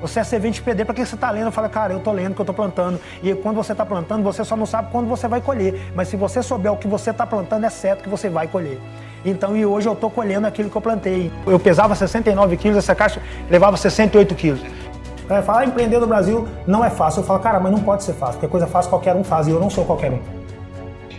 Você 0.00 0.18
é 0.18 0.24
servente 0.24 0.62
PD, 0.62 0.84
pra 0.84 0.94
que 0.94 1.04
você 1.04 1.16
tá 1.16 1.30
lendo? 1.30 1.46
Eu 1.46 1.52
falo, 1.52 1.68
cara, 1.68 1.92
eu 1.92 2.00
tô 2.00 2.10
lendo 2.10 2.34
que 2.34 2.40
eu 2.40 2.44
tô 2.44 2.54
plantando. 2.54 2.98
E 3.22 3.34
quando 3.34 3.56
você 3.56 3.74
tá 3.74 3.84
plantando, 3.84 4.22
você 4.22 4.44
só 4.44 4.56
não 4.56 4.64
sabe 4.64 4.90
quando 4.90 5.06
você 5.08 5.28
vai 5.28 5.40
colher. 5.42 5.92
Mas 5.94 6.08
se 6.08 6.16
você 6.16 6.42
souber 6.42 6.72
o 6.72 6.76
que 6.76 6.88
você 6.88 7.12
tá 7.12 7.26
plantando, 7.26 7.64
é 7.64 7.70
certo 7.70 8.02
que 8.02 8.08
você 8.08 8.28
vai 8.28 8.48
colher. 8.48 8.80
Então, 9.24 9.54
e 9.54 9.66
hoje 9.66 9.86
eu 9.86 9.94
tô 9.94 10.08
colhendo 10.08 10.46
aquilo 10.46 10.70
que 10.70 10.76
eu 10.76 10.80
plantei. 10.80 11.30
Eu 11.46 11.60
pesava 11.60 11.94
69 11.94 12.56
quilos, 12.56 12.78
essa 12.78 12.94
caixa 12.94 13.20
levava 13.50 13.76
68 13.76 14.34
quilos. 14.34 14.60
Falar, 15.44 15.66
empreender 15.66 16.00
no 16.00 16.06
Brasil 16.06 16.48
não 16.66 16.82
é 16.82 16.88
fácil. 16.88 17.20
Eu 17.20 17.26
falo, 17.26 17.38
cara, 17.38 17.60
mas 17.60 17.70
não 17.70 17.80
pode 17.80 18.02
ser 18.02 18.14
fácil, 18.14 18.34
porque 18.34 18.48
coisa 18.48 18.66
fácil 18.66 18.90
qualquer 18.90 19.14
um 19.14 19.22
faz 19.22 19.46
e 19.46 19.50
eu 19.50 19.60
não 19.60 19.68
sou 19.68 19.84
qualquer 19.84 20.10
um. 20.10 20.39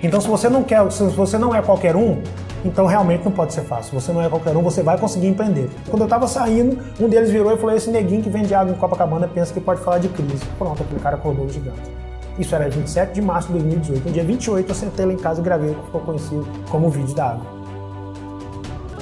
Então, 0.04 0.20
se 0.20 0.28
você 0.28 0.50
não 0.50 0.64
quer, 0.64 0.92
se 0.92 1.04
você 1.04 1.38
não 1.38 1.54
é 1.54 1.62
qualquer 1.62 1.96
um, 1.96 2.22
então 2.64 2.86
realmente 2.86 3.24
não 3.24 3.32
pode 3.32 3.54
ser 3.54 3.62
fácil. 3.62 4.00
Você 4.00 4.12
não 4.12 4.22
é 4.22 4.30
qualquer 4.30 4.56
um, 4.56 4.62
você 4.62 4.82
vai 4.82 4.98
conseguir 4.98 5.28
empreender. 5.28 5.70
Quando 5.90 6.02
eu 6.02 6.06
estava 6.06 6.28
saindo, 6.28 6.78
um 7.00 7.08
deles 7.08 7.30
virou 7.30 7.54
e 7.54 7.58
falou: 7.58 7.76
Esse 7.76 7.90
neguinho 7.90 8.22
que 8.22 8.30
vende 8.30 8.54
água 8.54 8.74
em 8.74 8.78
Copacabana 8.78 9.28
pensa 9.28 9.54
que 9.54 9.60
pode 9.60 9.82
falar 9.82 10.00
de 10.00 10.10
crise. 10.10 10.44
Pronto, 10.58 10.82
aquele 10.82 11.00
cara 11.00 11.16
acordou 11.16 11.48
gigante. 11.50 11.92
Isso 12.40 12.56
era 12.56 12.70
27 12.70 13.14
de 13.14 13.22
março 13.22 13.48
de 13.48 13.54
2018. 13.54 14.06
No 14.06 14.12
dia 14.12 14.24
28, 14.24 14.70
eu 14.70 14.76
sentei 14.76 15.06
lá 15.06 15.14
em 15.14 15.18
casa 15.18 15.42
e 15.42 15.44
gravei 15.44 15.72
o 15.72 15.76
que 15.76 15.86
ficou 15.86 16.02
conhecido 16.02 16.48
como 16.70 16.88
o 16.88 16.90
vídeo 16.90 17.14
da 17.14 17.32
água. 17.32 17.46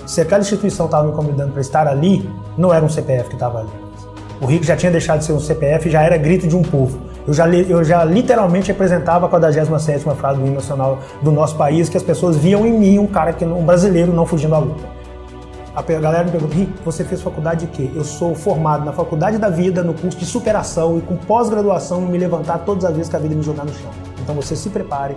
Se 0.05 0.21
aquela 0.21 0.41
instituição 0.41 0.88
estava 0.88 1.07
me 1.07 1.13
convidando 1.13 1.51
para 1.51 1.62
estar 1.62 1.88
ali, 1.88 2.27
não 2.57 2.73
era 2.73 2.83
um 2.83 2.89
CPF 2.89 3.29
que 3.29 3.35
estava 3.35 3.59
ali. 3.59 3.69
O 4.41 4.45
Rico 4.45 4.63
já 4.63 4.75
tinha 4.75 4.91
deixado 4.91 5.19
de 5.19 5.25
ser 5.25 5.33
um 5.33 5.39
CPF, 5.39 5.89
já 5.89 6.01
era 6.01 6.17
grito 6.17 6.47
de 6.47 6.55
um 6.55 6.63
povo. 6.63 6.99
Eu 7.27 7.34
já, 7.34 7.47
eu 7.47 7.84
já 7.84 8.03
literalmente 8.03 8.69
representava 8.69 9.25
a 9.25 9.29
47 9.29 10.01
frase 10.15 10.39
do 10.39 10.45
hino 10.45 10.55
nacional 10.55 10.99
do 11.21 11.32
nosso 11.32 11.55
país, 11.55 11.89
que 11.89 11.97
as 11.97 12.03
pessoas 12.03 12.38
viam 12.38 12.65
em 12.65 12.71
mim 12.71 12.97
um 12.97 13.08
cara, 13.08 13.34
que, 13.34 13.45
um 13.45 13.65
brasileiro 13.65 14.12
não 14.13 14.25
fugindo 14.25 14.55
à 14.55 14.60
luta. 14.60 14.99
A 15.75 15.82
galera 15.82 16.23
me 16.23 16.32
pergunta, 16.32 16.55
Rick, 16.55 16.73
você 16.84 17.03
fez 17.03 17.21
faculdade 17.21 17.65
de 17.65 17.71
quê? 17.71 17.89
Eu 17.95 18.03
sou 18.03 18.36
formado 18.36 18.84
na 18.84 18.91
faculdade 18.91 19.38
da 19.38 19.49
vida, 19.49 19.84
no 19.84 19.93
curso 19.93 20.17
de 20.17 20.25
superação 20.25 20.97
e 20.97 21.01
com 21.01 21.15
pós-graduação 21.15 22.01
me 22.01 22.17
levantar 22.17 22.60
todas 22.60 22.84
as 22.84 22.91
vezes 22.91 23.10
que 23.10 23.15
a 23.15 23.19
vida 23.19 23.36
me 23.36 23.43
jogar 23.43 23.65
no 23.65 23.73
chão. 23.73 23.91
Então 24.21 24.36
você 24.36 24.55
se 24.55 24.69
prepare, 24.69 25.15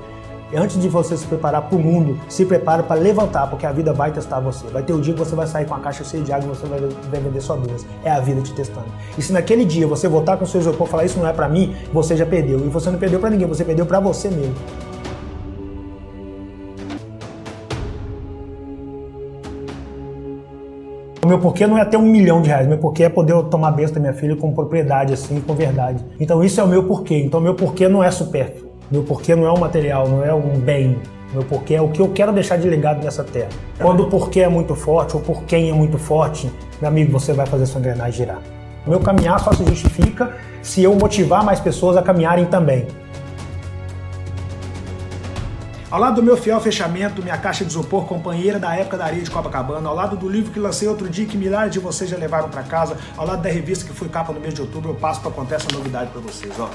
antes 0.57 0.81
de 0.81 0.89
você 0.89 1.17
se 1.17 1.27
preparar 1.27 1.63
para 1.63 1.77
o 1.77 1.81
mundo, 1.81 2.19
se 2.29 2.45
prepare 2.45 2.83
para 2.83 3.01
levantar, 3.01 3.49
porque 3.49 3.67
a 3.67 3.73
vida 3.73 3.93
vai 3.93 4.13
testar 4.13 4.41
você. 4.41 4.67
Vai 4.69 4.83
ter 4.83 4.93
o 4.93 5.01
dia 5.01 5.15
que 5.15 5.19
você 5.19 5.35
vai 5.35 5.47
sair 5.47 5.67
com 5.67 5.75
a 5.75 5.81
caixa 5.81 6.05
cheia 6.05 6.23
de 6.23 6.33
água 6.33 6.47
e 6.47 6.57
você 6.57 6.67
vai, 6.67 6.81
vai 6.81 7.21
vender 7.21 7.41
sua 7.41 7.57
doença. 7.57 7.87
É 8.05 8.11
a 8.11 8.21
vida 8.21 8.41
te 8.43 8.53
testando. 8.53 8.87
E 9.17 9.23
se 9.23 9.33
naquele 9.33 9.65
dia 9.65 9.87
você 9.87 10.09
voltar 10.09 10.37
com 10.37 10.45
o 10.45 10.47
seu 10.47 10.61
isopor 10.61 10.87
e 10.87 10.91
falar 10.91 11.05
isso 11.05 11.19
não 11.19 11.27
é 11.27 11.33
para 11.33 11.49
mim, 11.49 11.75
você 11.93 12.17
já 12.17 12.27
perdeu. 12.27 12.59
E 12.59 12.69
você 12.69 12.91
não 12.91 12.99
perdeu 12.99 13.19
para 13.19 13.31
ninguém, 13.31 13.47
você 13.47 13.65
perdeu 13.65 13.87
para 13.87 14.01
você 14.01 14.29
mesmo. 14.29 14.55
O 21.25 21.29
meu 21.29 21.39
porquê 21.39 21.69
não 21.69 21.79
é 21.79 21.85
ter 21.85 21.97
um 21.97 22.03
milhão 22.03 22.43
de 22.43 22.49
reais, 22.49 22.67
meu 22.67 22.79
porquê 22.79 23.05
é 23.05 23.09
poder 23.09 23.41
tomar 23.45 23.71
besta 23.71 23.95
da 23.95 24.01
minha 24.01 24.13
filha 24.13 24.35
com 24.35 24.53
propriedade, 24.53 25.13
assim, 25.13 25.41
com 25.41 25.55
verdade. 25.55 26.05
Então 26.19 26.43
isso 26.43 26.61
é 26.61 26.65
o 26.65 26.67
meu 26.67 26.83
porquê. 26.83 27.17
Então 27.17 27.41
meu 27.41 27.55
porquê 27.55 27.89
não 27.89 28.03
é 28.03 28.11
supérfluo. 28.11 28.72
Meu 28.93 29.03
porquê 29.03 29.35
não 29.35 29.47
é 29.47 29.51
um 29.51 29.57
material, 29.57 30.07
não 30.07 30.23
é 30.23 30.35
um 30.35 30.61
bem. 30.61 30.99
Meu 31.33 31.43
porquê 31.43 31.77
é 31.77 31.81
o 31.81 31.89
que 31.89 32.03
eu 32.03 32.11
quero 32.11 32.31
deixar 32.31 32.59
de 32.59 32.69
legado 32.69 33.03
nessa 33.03 33.25
terra. 33.25 33.49
Quando 33.79 34.03
o 34.03 34.11
porquê 34.11 34.41
é 34.41 34.49
muito 34.49 34.75
forte, 34.75 35.17
ou 35.17 35.23
por 35.23 35.45
quem 35.45 35.71
é 35.71 35.73
muito 35.73 35.97
forte, 35.97 36.53
meu 36.79 36.91
amigo, 36.91 37.11
você 37.11 37.33
vai 37.33 37.47
fazer 37.47 37.65
sua 37.65 37.81
engrenagem 37.81 38.13
girar. 38.13 38.43
Meu 38.87 39.01
caminhar 39.01 39.41
só 39.41 39.51
se 39.51 39.65
justifica 39.65 40.37
se 40.61 40.83
eu 40.83 40.95
motivar 40.95 41.43
mais 41.43 41.59
pessoas 41.59 41.97
a 41.97 42.03
caminharem 42.03 42.45
também. 42.45 42.87
Ao 45.91 45.99
lado 45.99 46.17
do 46.17 46.23
meu 46.23 46.37
fiel 46.37 46.61
fechamento, 46.61 47.23
minha 47.23 47.39
caixa 47.39 47.65
de 47.65 47.71
isopor, 47.71 48.05
companheira 48.05 48.59
da 48.59 48.75
época 48.75 48.99
da 48.99 49.07
areia 49.07 49.23
de 49.23 49.31
Copacabana, 49.31 49.89
ao 49.89 49.95
lado 49.95 50.19
do 50.19 50.29
livro 50.29 50.53
que 50.53 50.59
lancei 50.59 50.87
outro 50.87 51.09
dia 51.09 51.25
que 51.25 51.39
milhares 51.39 51.73
de 51.73 51.79
vocês 51.79 52.11
já 52.11 52.19
levaram 52.19 52.51
para 52.51 52.63
casa, 52.63 52.97
ao 53.17 53.27
lado 53.27 53.41
da 53.41 53.49
revista 53.49 53.87
que 53.87 53.95
foi 53.95 54.09
capa 54.09 54.35
no 54.35 54.41
mês 54.41 54.53
de 54.53 54.61
outubro, 54.61 54.91
eu 54.91 54.95
passo 54.95 55.23
para 55.23 55.31
contar 55.31 55.57
essa 55.57 55.69
novidade 55.73 56.11
para 56.11 56.21
vocês. 56.21 56.53
Ó. 56.59 56.69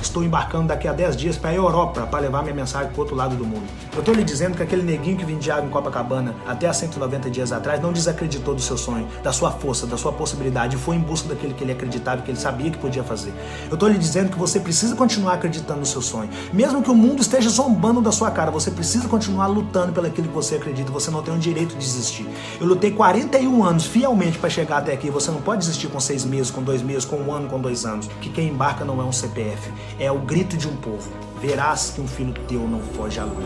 Estou 0.00 0.22
embarcando 0.22 0.68
daqui 0.68 0.86
a 0.86 0.92
10 0.92 1.16
dias 1.16 1.36
para 1.36 1.50
a 1.50 1.54
Europa 1.54 2.06
para 2.06 2.20
levar 2.20 2.42
minha 2.42 2.54
mensagem 2.54 2.90
para 2.90 3.00
outro 3.00 3.16
lado 3.16 3.34
do 3.34 3.44
mundo. 3.44 3.64
Eu 3.92 4.00
estou 4.00 4.14
lhe 4.14 4.22
dizendo 4.22 4.56
que 4.56 4.62
aquele 4.62 4.82
neguinho 4.82 5.16
que 5.16 5.24
vendia 5.24 5.56
água 5.56 5.66
em 5.66 5.70
Copacabana 5.70 6.34
até 6.46 6.68
há 6.68 6.72
190 6.72 7.30
dias 7.30 7.52
atrás 7.52 7.80
não 7.80 7.92
desacreditou 7.92 8.54
do 8.54 8.60
seu 8.60 8.78
sonho, 8.78 9.08
da 9.22 9.32
sua 9.32 9.50
força, 9.50 9.86
da 9.86 9.96
sua 9.96 10.12
possibilidade 10.12 10.76
e 10.76 10.78
foi 10.78 10.96
em 10.96 11.00
busca 11.00 11.28
daquilo 11.28 11.52
que 11.54 11.64
ele 11.64 11.72
acreditava, 11.72 12.22
que 12.22 12.30
ele 12.30 12.38
sabia 12.38 12.70
que 12.70 12.78
podia 12.78 13.02
fazer. 13.02 13.32
Eu 13.68 13.74
estou 13.74 13.88
lhe 13.88 13.98
dizendo 13.98 14.30
que 14.30 14.38
você 14.38 14.60
precisa 14.60 14.94
continuar 14.94 15.34
acreditando 15.34 15.80
no 15.80 15.86
seu 15.86 16.00
sonho. 16.00 16.30
Mesmo 16.52 16.82
que 16.82 16.90
o 16.90 16.94
mundo 16.94 17.20
esteja 17.20 17.50
zombando 17.50 18.00
da 18.00 18.12
sua 18.12 18.30
cara, 18.30 18.50
você 18.50 18.70
precisa 18.70 19.08
continuar 19.08 19.46
lutando 19.46 19.92
pelo 19.92 20.08
que 20.10 20.22
você 20.22 20.56
acredita. 20.56 20.92
Você 20.92 21.10
não 21.10 21.22
tem 21.22 21.34
o 21.34 21.38
direito 21.38 21.70
de 21.70 21.84
desistir. 21.84 22.28
Eu 22.60 22.66
lutei 22.66 22.90
41 22.90 23.64
anos 23.64 23.86
fielmente 23.86 24.38
para 24.38 24.48
chegar 24.48 24.78
até 24.78 24.92
aqui. 24.92 25.10
Você 25.10 25.30
não 25.30 25.40
pode 25.40 25.60
desistir 25.60 25.88
com 25.88 25.98
seis 26.00 26.24
meses, 26.24 26.50
com 26.50 26.62
dois 26.62 26.82
meses, 26.82 27.04
com 27.04 27.16
um 27.16 27.32
ano, 27.32 27.48
com 27.48 27.60
dois 27.60 27.84
anos. 27.84 28.08
Que 28.20 28.30
quem 28.30 28.48
embarca 28.48 28.84
não 28.84 29.00
é 29.00 29.04
um 29.04 29.12
CPF 29.12 29.70
é 29.98 30.10
o 30.10 30.18
grito 30.18 30.56
de 30.56 30.68
um 30.68 30.76
povo. 30.76 31.10
Verás 31.40 31.90
que 31.90 32.00
um 32.00 32.08
filho 32.08 32.34
teu 32.48 32.60
não 32.60 32.80
foge 32.80 33.20
à 33.20 33.24
luta. 33.24 33.42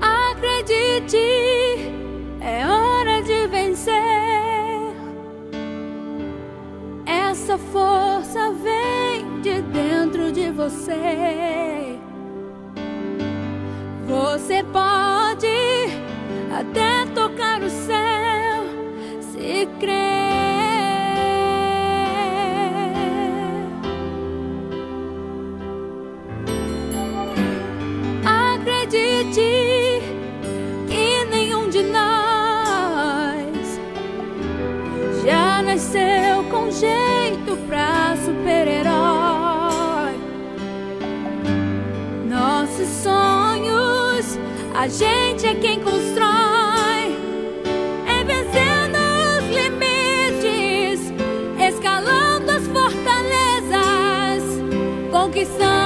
Acredite, 0.00 1.16
é 2.40 2.66
hora 2.66 3.22
de 3.22 3.46
vencer. 3.48 3.92
Essa 7.06 7.58
força 7.58 8.52
vem 8.52 9.40
de 9.40 9.60
dentro 9.62 10.32
de 10.32 10.50
você. 10.50 11.98
Você 14.06 14.64
pode 14.72 15.46
até 16.52 17.06
tocar 17.14 17.62
o 17.62 17.70
céu 17.70 18.64
se 19.20 19.68
já 19.78 20.29
a 44.80 44.88
gente 44.88 45.46
é 45.46 45.54
quem 45.56 45.78
constrói. 45.80 47.14
É 48.06 48.24
vencendo 48.24 48.96
os 49.36 49.44
limites, 49.54 51.12
escalando 51.68 52.50
as 52.50 52.66
fortalezas, 52.66 54.42
conquistando 55.12 55.79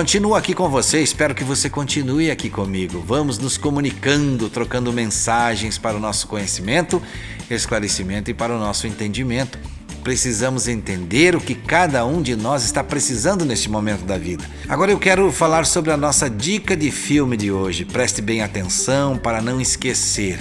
Continuo 0.00 0.34
aqui 0.34 0.54
com 0.54 0.66
você, 0.66 1.02
espero 1.02 1.34
que 1.34 1.44
você 1.44 1.68
continue 1.68 2.30
aqui 2.30 2.48
comigo. 2.48 3.04
Vamos 3.06 3.38
nos 3.38 3.58
comunicando, 3.58 4.48
trocando 4.48 4.90
mensagens 4.94 5.76
para 5.76 5.94
o 5.94 6.00
nosso 6.00 6.26
conhecimento, 6.26 7.02
esclarecimento 7.50 8.30
e 8.30 8.34
para 8.34 8.56
o 8.56 8.58
nosso 8.58 8.86
entendimento. 8.86 9.58
Precisamos 10.02 10.68
entender 10.68 11.36
o 11.36 11.40
que 11.40 11.54
cada 11.54 12.06
um 12.06 12.22
de 12.22 12.34
nós 12.34 12.64
está 12.64 12.82
precisando 12.82 13.44
neste 13.44 13.68
momento 13.68 14.06
da 14.06 14.16
vida. 14.16 14.42
Agora 14.66 14.90
eu 14.90 14.98
quero 14.98 15.30
falar 15.30 15.66
sobre 15.66 15.92
a 15.92 15.98
nossa 15.98 16.30
dica 16.30 16.74
de 16.74 16.90
filme 16.90 17.36
de 17.36 17.52
hoje. 17.52 17.84
Preste 17.84 18.22
bem 18.22 18.40
atenção 18.40 19.18
para 19.18 19.42
não 19.42 19.60
esquecer. 19.60 20.38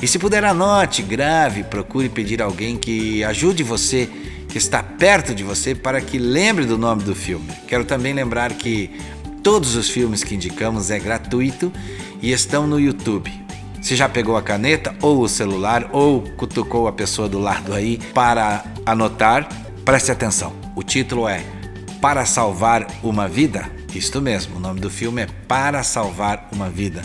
E 0.00 0.06
se 0.06 0.20
puder, 0.20 0.44
anote, 0.44 1.02
grave, 1.02 1.64
procure 1.64 2.08
pedir 2.08 2.40
alguém 2.40 2.76
que 2.76 3.24
ajude 3.24 3.64
você 3.64 4.08
que 4.50 4.58
está 4.58 4.82
perto 4.82 5.34
de 5.34 5.44
você 5.44 5.74
para 5.74 6.00
que 6.00 6.18
lembre 6.18 6.66
do 6.66 6.76
nome 6.76 7.02
do 7.04 7.14
filme. 7.14 7.48
Quero 7.68 7.84
também 7.84 8.12
lembrar 8.12 8.52
que 8.52 8.90
todos 9.42 9.76
os 9.76 9.88
filmes 9.88 10.24
que 10.24 10.34
indicamos 10.34 10.90
é 10.90 10.98
gratuito 10.98 11.72
e 12.20 12.32
estão 12.32 12.66
no 12.66 12.78
YouTube. 12.78 13.32
Se 13.80 13.96
já 13.96 14.08
pegou 14.08 14.36
a 14.36 14.42
caneta 14.42 14.94
ou 15.00 15.22
o 15.22 15.28
celular 15.28 15.88
ou 15.92 16.22
cutucou 16.36 16.86
a 16.86 16.92
pessoa 16.92 17.28
do 17.28 17.38
lado 17.38 17.72
aí 17.72 17.98
para 18.12 18.64
anotar, 18.84 19.48
preste 19.84 20.10
atenção. 20.10 20.52
O 20.76 20.82
título 20.82 21.26
é 21.26 21.42
Para 22.00 22.26
Salvar 22.26 22.86
uma 23.02 23.26
Vida. 23.26 23.70
Isto 23.94 24.20
mesmo, 24.20 24.56
o 24.56 24.60
nome 24.60 24.80
do 24.80 24.90
filme 24.90 25.22
é 25.22 25.26
Para 25.48 25.82
Salvar 25.82 26.48
uma 26.52 26.68
Vida. 26.68 27.02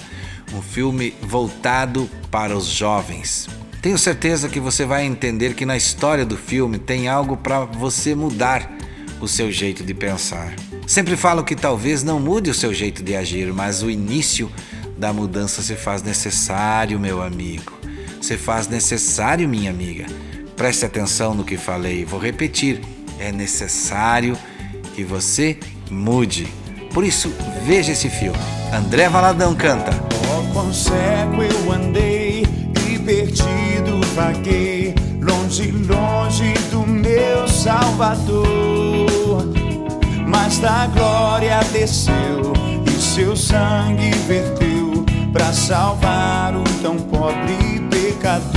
Um 0.54 0.62
filme 0.62 1.14
voltado 1.22 2.10
para 2.30 2.56
os 2.56 2.66
jovens. 2.68 3.48
Tenho 3.86 4.00
certeza 4.00 4.50
que 4.50 4.60
você 4.60 4.84
vai 4.84 5.06
entender 5.06 5.54
que 5.54 5.63
na 5.63 5.78
história 5.78 6.26
do 6.26 6.36
filme 6.36 6.80
tem 6.80 7.08
algo 7.08 7.38
para 7.38 7.65
você 7.65 8.15
mudar 8.15 8.76
o 9.21 9.28
seu 9.28 9.52
jeito 9.52 9.84
de 9.84 9.93
pensar. 9.93 10.56
Sempre 10.88 11.15
falo 11.15 11.43
que 11.43 11.56
talvez 11.56 12.02
não 12.02 12.19
mude 12.19 12.50
o 12.50 12.54
seu 12.56 12.74
jeito 12.74 13.04
de 13.04 13.15
agir, 13.15 13.54
mas 13.54 13.84
o 13.84 13.89
início 13.91 14.52
da 14.98 15.13
mudança 15.13 15.62
se 15.62 15.76
faz 15.76 16.02
necessário, 16.02 17.00
meu 17.00 17.21
amigo. 17.21 17.74
Se 18.19 18.38
faz 18.38 18.67
necessário, 18.67 19.48
minha 19.48 19.69
amiga. 19.69 20.08
Preste 20.56 20.84
atenção 20.84 21.36
no 21.36 21.43
que 21.43 21.56
falei, 21.56 22.04
vou 22.04 22.19
repetir. 22.19 22.82
É 23.19 23.32
necessário 23.32 24.36
que 24.95 25.04
você 25.04 25.60
mude. 25.91 26.48
Por 26.91 27.04
isso, 27.04 27.32
veja 27.63 27.91
esse 27.91 28.10
filme. 28.10 28.39
André 28.74 29.08
Valadão 29.10 29.54
canta. 29.54 29.91
Oh, 30.28 31.43
eu 31.43 31.71
andei 31.71 32.48
e 32.89 32.98
perdido 32.98 33.64
vaguei, 34.15 34.95
longe, 35.21 35.71
longe 35.71 36.54
do 36.71 36.88
meu 36.88 37.47
Salvador. 37.47 38.45
Mas 40.25 40.58
da 40.60 40.88
glória 40.88 41.60
desceu 41.71 42.54
e 42.88 42.91
seu 42.91 43.36
sangue 43.36 44.10
verteu 44.25 45.06
para 45.34 45.51
salvar 45.51 46.56
o 46.56 46.63
tão 46.82 46.95
pobre 46.95 47.82
pecador. 47.91 48.54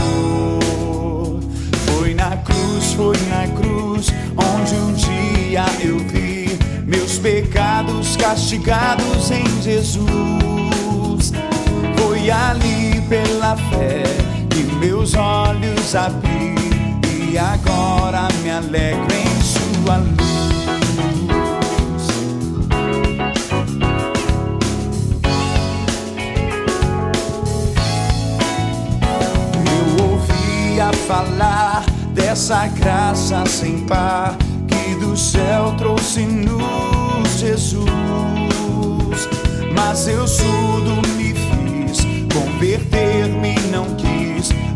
Foi 1.87 2.15
na 2.15 2.37
cruz, 2.37 2.93
foi 2.93 3.17
na 3.29 3.49
cruz, 3.49 4.13
onde 4.37 4.75
um 4.77 4.93
dia 4.93 5.65
eu 5.85 5.99
vi 5.99 6.57
meus 6.87 7.19
pecados 7.19 8.17
castigados 8.17 9.31
em 9.33 9.63
Jesus. 9.63 11.33
Foi 11.97 12.31
ali 12.31 13.01
pela 13.09 13.57
fé 13.57 14.38
que 14.59 14.65
meus 14.77 15.15
olhos 15.15 15.95
abri 15.95 16.57
e 17.31 17.39
agora 17.39 18.27
me 18.43 18.51
alegro 18.51 19.07
em 19.15 19.41
sua 19.41 19.99
luz. 19.99 20.19
Eu 29.65 30.05
ouvia 30.05 30.93
falar 31.07 31.85
dessa 32.13 32.67
graça 32.67 33.45
sem 33.47 33.87
par 33.87 34.37
que 34.67 34.97
do 34.97 35.17
céu 35.17 35.73
trouxe-nos 35.79 37.39
Jesus. 37.39 37.87
Mas 39.73 40.09
eu 40.09 40.27
surdo 40.27 40.97
me 41.17 41.33
fiz, 41.33 42.01
converter-me 42.35 43.55
não 43.71 43.85
quis 43.95 44.18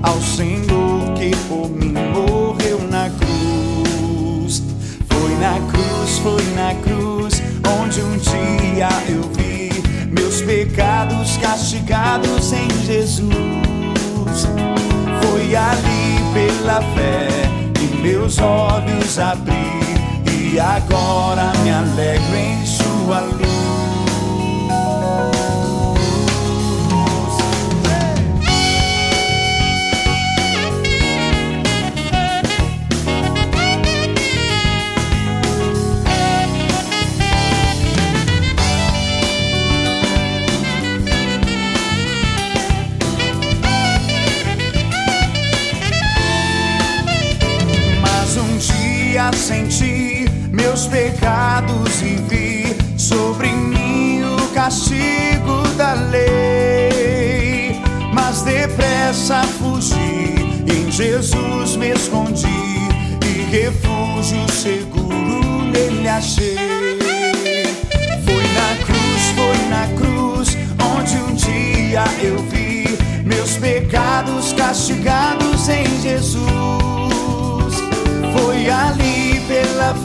ao 0.02 0.20
Senhor 0.20 1.14
que 1.14 1.30
por 1.48 1.68
mim 1.70 1.94
morreu 2.12 2.80
na 2.90 3.10
cruz. 3.10 4.62
Foi 5.08 5.34
na 5.36 5.54
cruz, 5.70 6.18
foi 6.18 6.42
na 6.54 6.74
cruz, 6.82 7.42
onde 7.80 8.00
um 8.02 8.16
dia 8.18 8.88
eu 9.08 9.22
vi 9.34 9.70
meus 10.10 10.42
pecados 10.42 11.36
castigados 11.38 12.52
em 12.52 12.68
Jesus. 12.84 13.28
Foi 15.22 15.54
ali 15.54 16.18
pela 16.34 16.82
fé 16.94 17.28
que 17.74 17.96
meus 17.96 18.38
olhos 18.38 19.18
abri 19.18 19.52
e 20.52 20.58
agora 20.58 21.52
me 21.62 21.70
alegro 21.70 22.36
em 22.36 22.66
sua 22.66 23.20
luz. 23.20 23.61
Senti 49.42 50.24
meus 50.52 50.86
pecados 50.86 52.00
e 52.00 52.16
vi 52.28 52.76
sobre 52.96 53.48
mim 53.48 54.22
o 54.22 54.48
castigo 54.54 55.66
da 55.76 55.94
lei. 55.94 57.82
Mas 58.14 58.42
depressa 58.42 59.42
fugi, 59.58 60.62
em 60.64 60.90
Jesus 60.92 61.74
me 61.76 61.90
escondi 61.90 62.46
e 63.26 63.42
refúgio 63.50 64.48
seguro 64.52 65.64
nele 65.72 66.08
achei. 66.08 66.56
Foi 68.24 68.44
na 68.54 68.76
cruz, 68.86 69.22
foi 69.34 69.58
na 69.68 69.88
cruz, 69.98 70.56
onde 70.96 71.16
um 71.16 71.34
dia 71.34 72.04
eu 72.22 72.38
vi 72.44 72.96
meus 73.24 73.56
pecados 73.56 74.52
castigados 74.52 75.68
em 75.68 76.00
Jesus. 76.00 76.81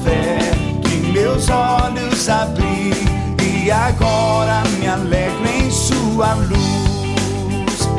Fé 0.03 0.39
que 0.81 1.11
meus 1.11 1.49
olhos 1.49 2.27
abri 2.29 2.91
e 3.43 3.71
agora 3.71 4.63
me 4.79 4.87
alegro 4.87 5.47
em 5.47 5.69
sua 5.69 6.33
luz. 6.33 7.89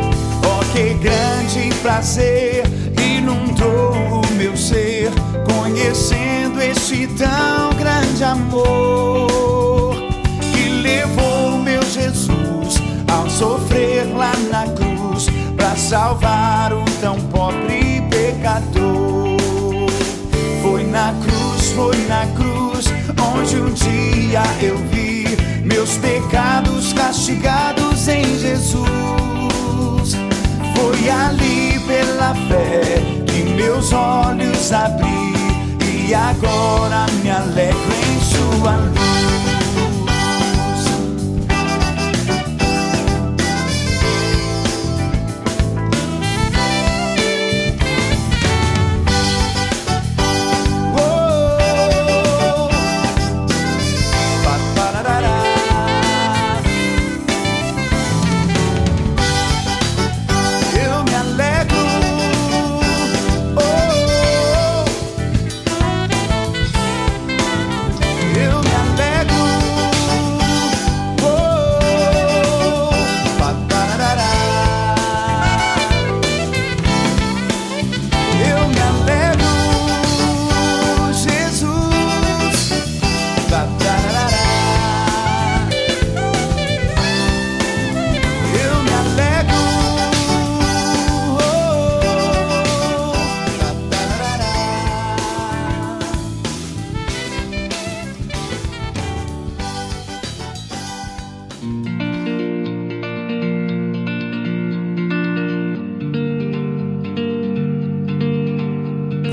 Oh, 0.45 0.65
que 0.73 0.95
grande 0.95 1.75
prazer 1.83 2.65
inundou 3.01 4.23
o 4.23 4.35
meu 4.35 4.57
ser, 4.57 5.11
conhecendo 5.47 6.61
este 6.61 7.07
tão 7.09 7.71
grande 7.79 8.25
amor 8.25 9.95
que 10.53 10.69
levou 10.83 11.59
meu 11.59 11.83
Jesus 11.83 12.83
ao 13.13 13.29
sofrer 13.31 14.05
lá 14.17 14.33
na 14.51 14.65
cruz 14.73 15.27
para 15.57 15.77
salvar 15.77 16.73
o 16.73 16.88
dia 24.29 24.43
eu 24.61 24.77
vi 24.91 25.25
meus 25.65 25.97
pecados 25.97 26.93
castigados 26.93 28.07
em 28.09 28.39
Jesus. 28.39 28.85
Foi 30.77 31.09
ali 31.09 31.81
pela 31.87 32.35
fé 32.35 33.01
que 33.27 33.43
meus 33.55 33.93
olhos 33.93 34.71
abri 34.73 35.33
e 36.09 36.15
agora 36.15 37.07
me 37.23 37.31
alegro 37.31 37.93
em 38.07 38.21
sua 38.21 38.77
luz. 38.77 39.18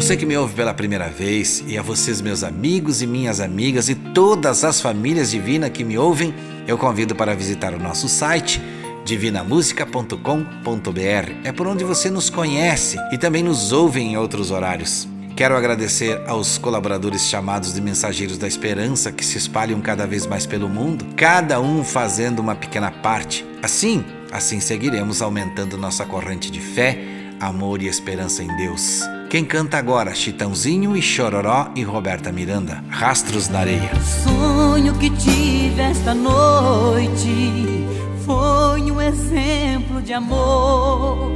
Você 0.05 0.15
que 0.15 0.23
me 0.23 0.37
ouve 0.37 0.53
pela 0.53 0.71
primeira 0.71 1.09
vez, 1.09 1.63
e 1.65 1.79
a 1.79 1.81
vocês, 1.81 2.21
meus 2.21 2.43
amigos 2.43 3.01
e 3.01 3.07
minhas 3.07 3.39
amigas, 3.39 3.89
e 3.89 3.95
todas 3.95 4.63
as 4.63 4.79
famílias 4.79 5.31
divinas 5.31 5.71
que 5.71 5.83
me 5.83 5.97
ouvem, 5.97 6.31
eu 6.67 6.77
convido 6.77 7.15
para 7.15 7.33
visitar 7.33 7.73
o 7.73 7.79
nosso 7.79 8.07
site 8.07 8.61
divinamusica.com.br. 9.03 11.31
É 11.43 11.51
por 11.51 11.65
onde 11.65 11.83
você 11.83 12.11
nos 12.11 12.29
conhece 12.29 12.99
e 13.11 13.17
também 13.17 13.41
nos 13.41 13.71
ouve 13.71 13.99
em 13.99 14.15
outros 14.15 14.51
horários. 14.51 15.07
Quero 15.35 15.57
agradecer 15.57 16.21
aos 16.27 16.59
colaboradores 16.59 17.23
chamados 17.23 17.73
de 17.73 17.81
Mensageiros 17.81 18.37
da 18.37 18.47
Esperança 18.47 19.11
que 19.11 19.25
se 19.25 19.39
espalham 19.39 19.81
cada 19.81 20.05
vez 20.05 20.27
mais 20.27 20.45
pelo 20.45 20.69
mundo, 20.69 21.03
cada 21.15 21.59
um 21.59 21.83
fazendo 21.83 22.43
uma 22.43 22.53
pequena 22.53 22.91
parte. 22.91 23.43
Assim, 23.59 24.05
assim 24.31 24.59
seguiremos 24.59 25.23
aumentando 25.23 25.79
nossa 25.79 26.05
corrente 26.05 26.51
de 26.51 26.59
fé, 26.59 26.95
amor 27.39 27.81
e 27.81 27.87
esperança 27.87 28.43
em 28.43 28.55
Deus. 28.55 29.14
Quem 29.36 29.43
canta 29.43 29.77
agora? 29.77 30.15
Chitãozinho 30.15 30.95
e 30.95 31.01
Chororó 31.01 31.69
e 31.75 31.83
Roberta 31.83 32.31
Miranda. 32.31 32.81
Rastros 32.89 33.49
na 33.49 33.59
areia. 33.59 33.91
sonho 34.23 34.97
que 34.97 35.09
tive 35.09 35.81
esta 35.81 36.15
noite 36.15 37.86
foi 38.25 38.89
um 38.89 39.01
exemplo 39.01 40.01
de 40.01 40.13
amor. 40.13 41.33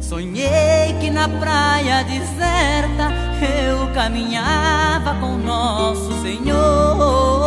Sonhei 0.00 0.94
que 1.00 1.10
na 1.10 1.28
praia 1.28 2.04
deserta 2.04 3.10
eu 3.42 3.92
caminhava 3.94 5.16
com 5.16 5.36
nosso 5.36 6.22
Senhor. 6.22 7.00
Ao 7.10 7.40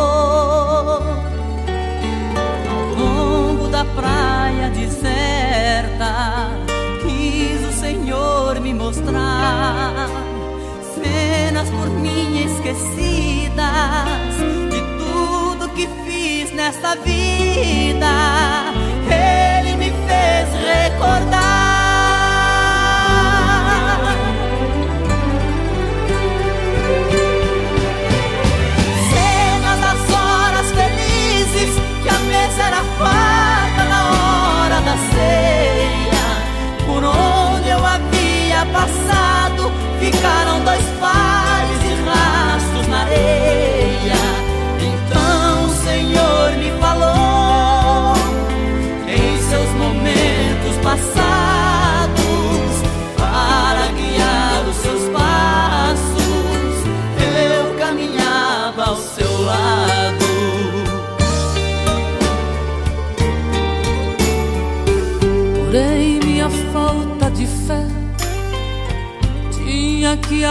lembrar 8.64 10.08
cenas 10.94 11.68
por 11.68 11.90
mim 11.90 12.44
esquecidas 12.44 13.54
de 14.70 14.80
tudo 14.98 15.68
que 15.74 15.86
fiz 16.06 16.50
nessa 16.54 16.96
vida. 16.96 18.12
Ele 19.10 19.76
me 19.76 19.90
fez 19.90 20.48
recordar. 20.66 21.53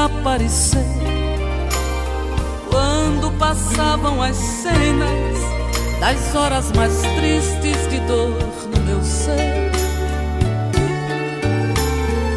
Aparecer 0.06 0.86
quando 2.70 3.32
passavam 3.38 4.22
as 4.22 4.36
cenas 4.36 5.38
das 6.00 6.36
horas 6.36 6.72
mais 6.74 7.02
tristes 7.02 7.90
de 7.90 8.00
dor 8.02 8.38
no 8.76 8.82
meu 8.82 9.02
ser. 9.02 9.72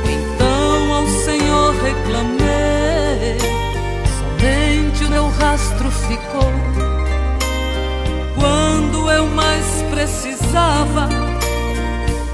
Então 0.05 0.95
ao 0.95 1.09
Senhor 1.25 1.75
reclamei, 1.83 3.39
somente 4.19 5.05
o 5.05 5.11
meu 5.11 5.29
rastro 5.31 5.91
ficou. 5.91 6.53
Quando 8.37 9.11
eu 9.11 9.27
mais 9.27 9.65
precisava, 9.91 11.09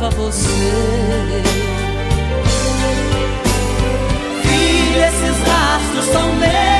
carregava 0.05 0.09
você. 0.09 0.47
Filho, 4.43 5.03
esses 5.03 5.47
rastros 5.47 6.05
são 6.05 6.33
meus. 6.35 6.74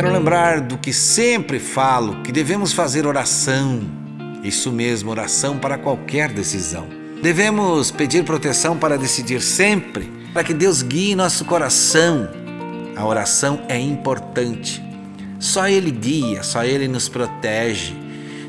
Quero 0.00 0.14
lembrar 0.14 0.62
do 0.62 0.78
que 0.78 0.94
sempre 0.94 1.58
falo, 1.58 2.22
que 2.22 2.32
devemos 2.32 2.72
fazer 2.72 3.06
oração. 3.06 3.82
Isso 4.42 4.72
mesmo, 4.72 5.10
oração 5.10 5.58
para 5.58 5.76
qualquer 5.76 6.32
decisão. 6.32 6.88
Devemos 7.22 7.90
pedir 7.90 8.24
proteção 8.24 8.78
para 8.78 8.96
decidir 8.96 9.42
sempre, 9.42 10.10
para 10.32 10.42
que 10.42 10.54
Deus 10.54 10.80
guie 10.80 11.14
nosso 11.14 11.44
coração. 11.44 12.30
A 12.96 13.04
oração 13.04 13.60
é 13.68 13.78
importante. 13.78 14.82
Só 15.38 15.68
Ele 15.68 15.90
guia, 15.90 16.42
só 16.42 16.64
Ele 16.64 16.88
nos 16.88 17.06
protege. 17.06 17.94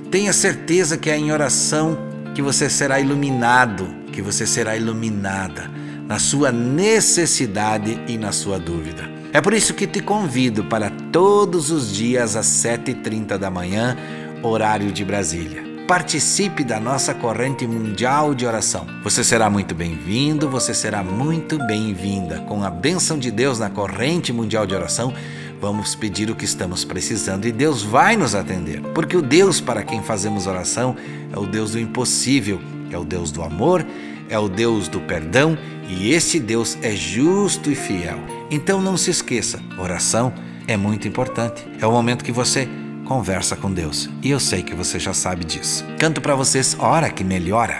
Tenha 0.10 0.32
certeza 0.32 0.98
que 0.98 1.10
é 1.10 1.18
em 1.18 1.34
oração 1.34 1.98
que 2.34 2.42
você 2.42 2.70
será 2.70 3.02
iluminado, 3.02 3.94
que 4.14 4.22
você 4.22 4.48
será 4.48 4.78
iluminada 4.78 5.70
na 6.08 6.18
sua 6.18 6.50
necessidade 6.50 8.00
e 8.08 8.18
na 8.18 8.32
sua 8.32 8.58
dúvida. 8.58 9.21
É 9.34 9.40
por 9.40 9.54
isso 9.54 9.74
que 9.74 9.88
te 9.88 10.02
convido 10.02 10.66
para 10.66 10.90
todos 11.10 11.72
os 11.72 11.94
dias 11.94 12.36
às 12.36 12.48
7h30 12.48 13.38
da 13.38 13.50
manhã, 13.50 13.96
horário 14.44 14.92
de 14.92 15.06
Brasília. 15.06 15.64
Participe 15.88 16.66
da 16.66 16.82
nossa 16.82 17.14
corrente 17.14 17.66
mundial 17.66 18.36
de 18.36 18.46
oração. 18.46 18.86
Você 19.06 19.24
será 19.24 19.50
muito 19.50 19.74
bem-vindo, 19.74 20.50
você 20.50 20.74
será 20.74 21.02
muito 21.02 21.58
bem-vinda. 21.66 22.42
Com 22.42 22.62
a 22.62 22.70
bênção 22.70 23.18
de 23.18 23.32
Deus 23.32 23.58
na 23.58 23.70
corrente 23.70 24.34
mundial 24.34 24.66
de 24.66 24.76
oração, 24.76 25.14
vamos 25.62 25.96
pedir 25.96 26.30
o 26.30 26.36
que 26.36 26.44
estamos 26.44 26.84
precisando 26.84 27.46
e 27.46 27.54
Deus 27.54 27.84
vai 27.84 28.18
nos 28.18 28.36
atender. 28.36 28.82
Porque 28.94 29.16
o 29.16 29.22
Deus 29.22 29.62
para 29.62 29.82
quem 29.82 30.04
fazemos 30.04 30.46
oração 30.46 30.94
é 31.32 31.40
o 31.40 31.46
Deus 31.46 31.72
do 31.72 31.80
impossível, 31.80 32.60
é 32.92 32.98
o 32.98 33.06
Deus 33.06 33.32
do 33.32 33.42
amor, 33.42 33.86
é 34.32 34.40
o 34.40 34.50
Deus 34.50 34.88
do 34.88 35.00
perdão 35.02 35.56
e 35.88 36.12
esse 36.12 36.40
Deus 36.40 36.78
é 36.82 36.96
justo 36.96 37.70
e 37.70 37.76
fiel. 37.76 38.18
Então 38.50 38.82
não 38.82 38.98
se 38.98 39.12
esqueça, 39.12 39.62
oração 39.78 40.34
é 40.68 40.76
muito 40.76 41.08
importante. 41.08 41.68
É 41.80 41.86
o 41.86 41.92
momento 41.92 42.24
que 42.24 42.32
você 42.32 42.68
conversa 43.06 43.56
com 43.56 43.72
Deus. 43.72 44.10
E 44.24 44.32
eu 44.32 44.40
sei 44.40 44.64
que 44.64 44.74
você 44.74 44.98
já 44.98 45.14
sabe 45.14 45.44
disso. 45.44 45.86
Canto 46.00 46.22
para 46.22 46.34
vocês 46.34 46.76
Hora 46.80 47.10
que 47.10 47.24
Melhora. 47.24 47.80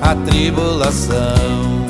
a 0.00 0.14
tribulação. 0.14 1.89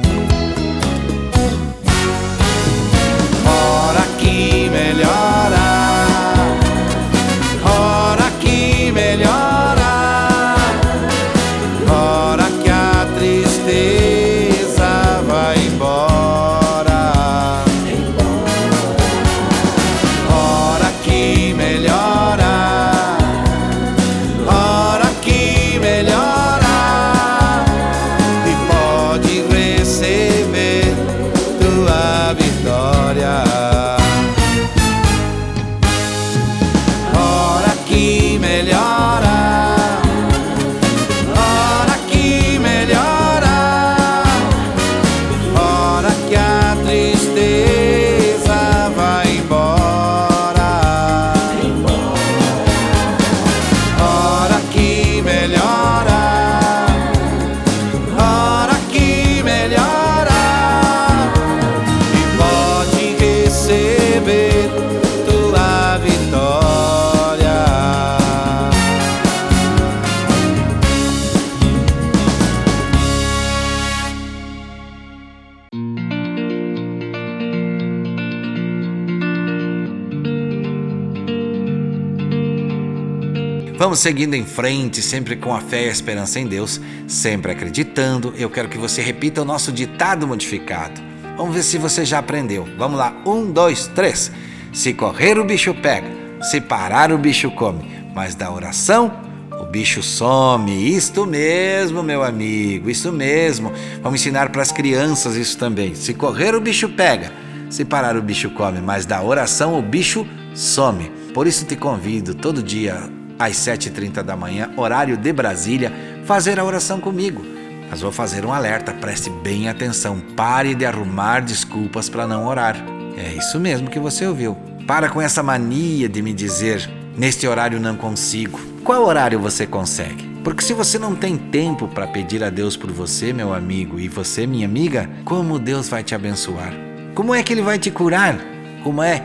Seguindo 84.01 84.33
em 84.33 84.43
frente, 84.43 84.99
sempre 84.99 85.35
com 85.35 85.53
a 85.53 85.61
fé 85.61 85.85
e 85.85 85.89
a 85.89 85.91
esperança 85.91 86.39
em 86.39 86.47
Deus, 86.47 86.81
sempre 87.07 87.51
acreditando. 87.51 88.33
Eu 88.35 88.49
quero 88.49 88.67
que 88.67 88.77
você 88.77 88.99
repita 88.99 89.43
o 89.43 89.45
nosso 89.45 89.71
ditado 89.71 90.27
modificado. 90.27 90.99
Vamos 91.37 91.53
ver 91.53 91.61
se 91.61 91.77
você 91.77 92.03
já 92.03 92.17
aprendeu. 92.17 92.67
Vamos 92.77 92.97
lá, 92.97 93.15
um, 93.25 93.51
dois, 93.51 93.87
três. 93.87 94.31
Se 94.73 94.93
correr, 94.93 95.37
o 95.37 95.45
bicho 95.45 95.73
pega. 95.75 96.07
Se 96.41 96.59
parar, 96.59 97.11
o 97.11 97.17
bicho 97.17 97.51
come. 97.51 98.03
Mas 98.15 98.33
da 98.33 98.51
oração, 98.51 99.13
o 99.59 99.65
bicho 99.65 100.01
some. 100.01 100.95
Isto 100.95 101.27
mesmo, 101.27 102.01
meu 102.01 102.23
amigo, 102.23 102.89
isso 102.89 103.11
mesmo. 103.11 103.71
Vamos 104.01 104.19
ensinar 104.19 104.49
para 104.49 104.63
as 104.63 104.71
crianças 104.71 105.35
isso 105.35 105.57
também. 105.59 105.93
Se 105.93 106.15
correr, 106.15 106.55
o 106.55 106.61
bicho 106.61 106.89
pega. 106.89 107.31
Se 107.69 107.85
parar, 107.85 108.17
o 108.17 108.21
bicho 108.21 108.49
come. 108.49 108.81
Mas 108.81 109.05
da 109.05 109.21
oração, 109.21 109.77
o 109.77 109.81
bicho 109.81 110.25
some. 110.55 111.11
Por 111.35 111.45
isso 111.45 111.65
te 111.65 111.75
convido 111.75 112.33
todo 112.33 112.63
dia 112.63 113.20
às 113.45 113.57
7h30 113.57 114.21
da 114.21 114.35
manhã, 114.35 114.69
horário 114.77 115.17
de 115.17 115.33
Brasília, 115.33 115.91
fazer 116.25 116.59
a 116.59 116.63
oração 116.63 116.99
comigo. 116.99 117.43
Mas 117.89 118.01
vou 118.01 118.11
fazer 118.11 118.45
um 118.45 118.53
alerta, 118.53 118.93
preste 118.93 119.29
bem 119.29 119.67
atenção, 119.67 120.19
pare 120.35 120.75
de 120.75 120.85
arrumar 120.85 121.41
desculpas 121.41 122.07
para 122.07 122.27
não 122.27 122.47
orar. 122.47 122.77
É 123.17 123.33
isso 123.33 123.59
mesmo 123.59 123.89
que 123.89 123.99
você 123.99 124.25
ouviu. 124.25 124.55
Para 124.87 125.09
com 125.09 125.21
essa 125.21 125.41
mania 125.41 126.07
de 126.07 126.21
me 126.21 126.33
dizer, 126.33 126.89
neste 127.17 127.47
horário 127.47 127.79
não 127.79 127.95
consigo. 127.95 128.59
Qual 128.83 129.03
horário 129.05 129.39
você 129.39 129.65
consegue? 129.65 130.29
Porque 130.43 130.63
se 130.63 130.73
você 130.73 130.97
não 130.97 131.15
tem 131.15 131.37
tempo 131.37 131.87
para 131.87 132.07
pedir 132.07 132.43
a 132.43 132.49
Deus 132.49 132.77
por 132.77 132.91
você, 132.91 133.33
meu 133.33 133.53
amigo, 133.53 133.99
e 133.99 134.07
você, 134.07 134.47
minha 134.47 134.65
amiga, 134.65 135.09
como 135.25 135.59
Deus 135.59 135.89
vai 135.89 136.03
te 136.03 136.15
abençoar? 136.15 136.73
Como 137.13 137.33
é 137.33 137.43
que 137.43 137.53
Ele 137.53 137.61
vai 137.61 137.77
te 137.77 137.91
curar? 137.91 138.39
Como 138.83 139.03
é 139.03 139.21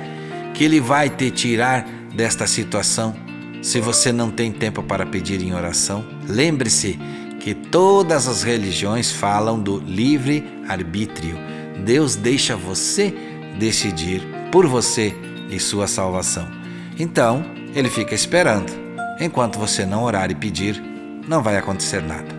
que 0.52 0.64
Ele 0.64 0.80
vai 0.80 1.08
te 1.08 1.30
tirar 1.30 1.86
desta 2.14 2.46
situação? 2.46 3.25
Se 3.66 3.80
você 3.80 4.12
não 4.12 4.30
tem 4.30 4.52
tempo 4.52 4.80
para 4.80 5.04
pedir 5.04 5.42
em 5.42 5.52
oração, 5.52 6.04
lembre-se 6.28 6.96
que 7.40 7.52
todas 7.52 8.28
as 8.28 8.44
religiões 8.44 9.10
falam 9.10 9.58
do 9.58 9.80
livre 9.80 10.62
arbítrio. 10.68 11.36
Deus 11.84 12.14
deixa 12.14 12.54
você 12.54 13.12
decidir 13.58 14.22
por 14.52 14.68
você 14.68 15.12
e 15.50 15.58
sua 15.58 15.88
salvação. 15.88 16.46
Então, 16.96 17.44
ele 17.74 17.90
fica 17.90 18.14
esperando. 18.14 18.72
Enquanto 19.18 19.58
você 19.58 19.84
não 19.84 20.04
orar 20.04 20.30
e 20.30 20.36
pedir, 20.36 20.80
não 21.26 21.42
vai 21.42 21.56
acontecer 21.56 22.00
nada. 22.00 22.32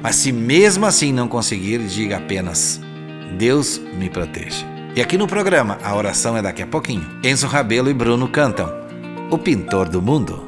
Mas 0.00 0.14
se 0.14 0.30
mesmo 0.30 0.86
assim 0.86 1.12
não 1.12 1.26
conseguir, 1.26 1.80
diga 1.88 2.18
apenas: 2.18 2.80
Deus 3.36 3.80
me 3.98 4.08
proteja. 4.08 4.64
E 4.94 5.02
aqui 5.02 5.18
no 5.18 5.26
programa, 5.26 5.76
a 5.82 5.96
oração 5.96 6.36
é 6.36 6.40
daqui 6.40 6.62
a 6.62 6.68
pouquinho. 6.68 7.04
Enzo 7.24 7.48
Rabelo 7.48 7.90
e 7.90 7.94
Bruno 7.94 8.28
cantam 8.28 8.72
O 9.28 9.36
Pintor 9.36 9.88
do 9.88 10.00
Mundo. 10.00 10.47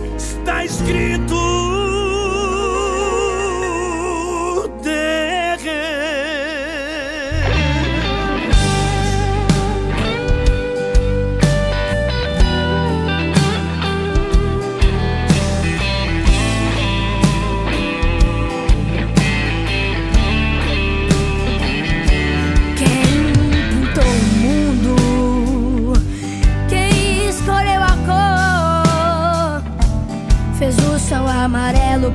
escrito 0.81 1.60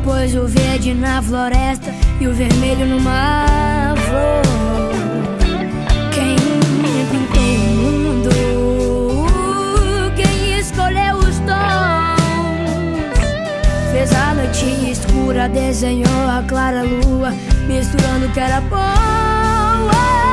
pois 0.05 0.35
o 0.35 0.47
verde 0.47 0.95
na 0.95 1.23
floresta 1.23 1.93
e 2.21 2.27
o 2.27 2.35
vermelho 2.35 2.87
numa 2.87 3.95
flor. 4.07 4.43
Quem 6.13 6.37
pintou 7.11 7.43
o 7.43 7.59
mundo? 7.77 8.31
Quem 10.17 10.59
escolheu 10.59 11.17
os 11.17 11.39
tons? 11.41 12.21
Fez 13.93 14.13
a 14.15 14.35
noite 14.35 14.91
escura, 14.91 15.49
desenhou 15.49 16.29
a 16.29 16.43
clara 16.47 16.83
lua, 16.83 17.33
misturando 17.67 18.27
o 18.27 18.33
que 18.33 18.41
era 18.41 18.61
boa. 18.63 20.26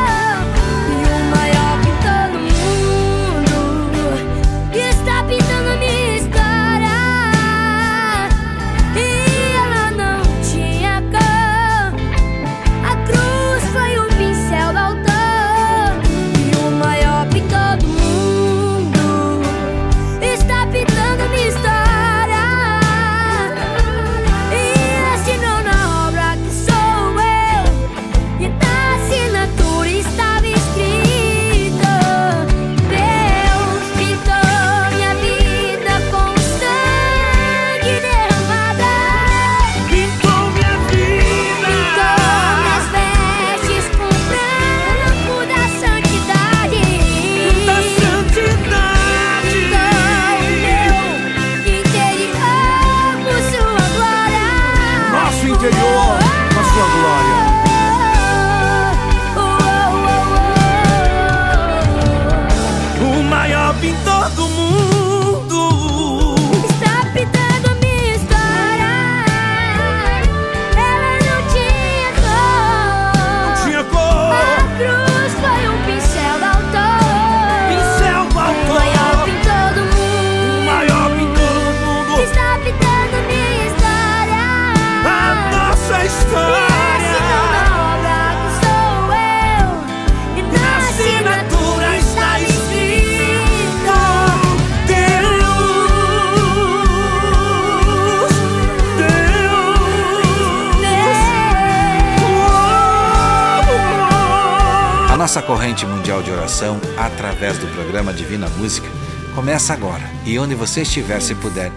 Começa 109.64 109.74
agora. 109.74 110.04
E 110.26 110.38
onde 110.38 110.56
você 110.56 110.82
estiver, 110.82 111.22
se 111.22 111.34
puder, 111.36 111.72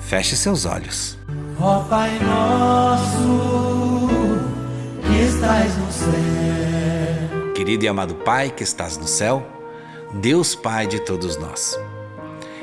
feche 0.00 0.36
seus 0.36 0.64
olhos. 0.64 1.16
Ó 1.60 1.80
Pai 1.84 2.18
nosso, 2.18 4.08
que 5.06 5.22
estás 5.22 5.76
no 5.76 5.92
céu. 5.92 7.52
Querido 7.54 7.84
e 7.84 7.88
amado 7.88 8.14
Pai 8.16 8.50
que 8.50 8.64
estás 8.64 8.96
no 8.96 9.06
céu, 9.06 9.46
Deus 10.14 10.56
Pai 10.56 10.88
de 10.88 11.00
todos 11.00 11.36
nós. 11.36 11.78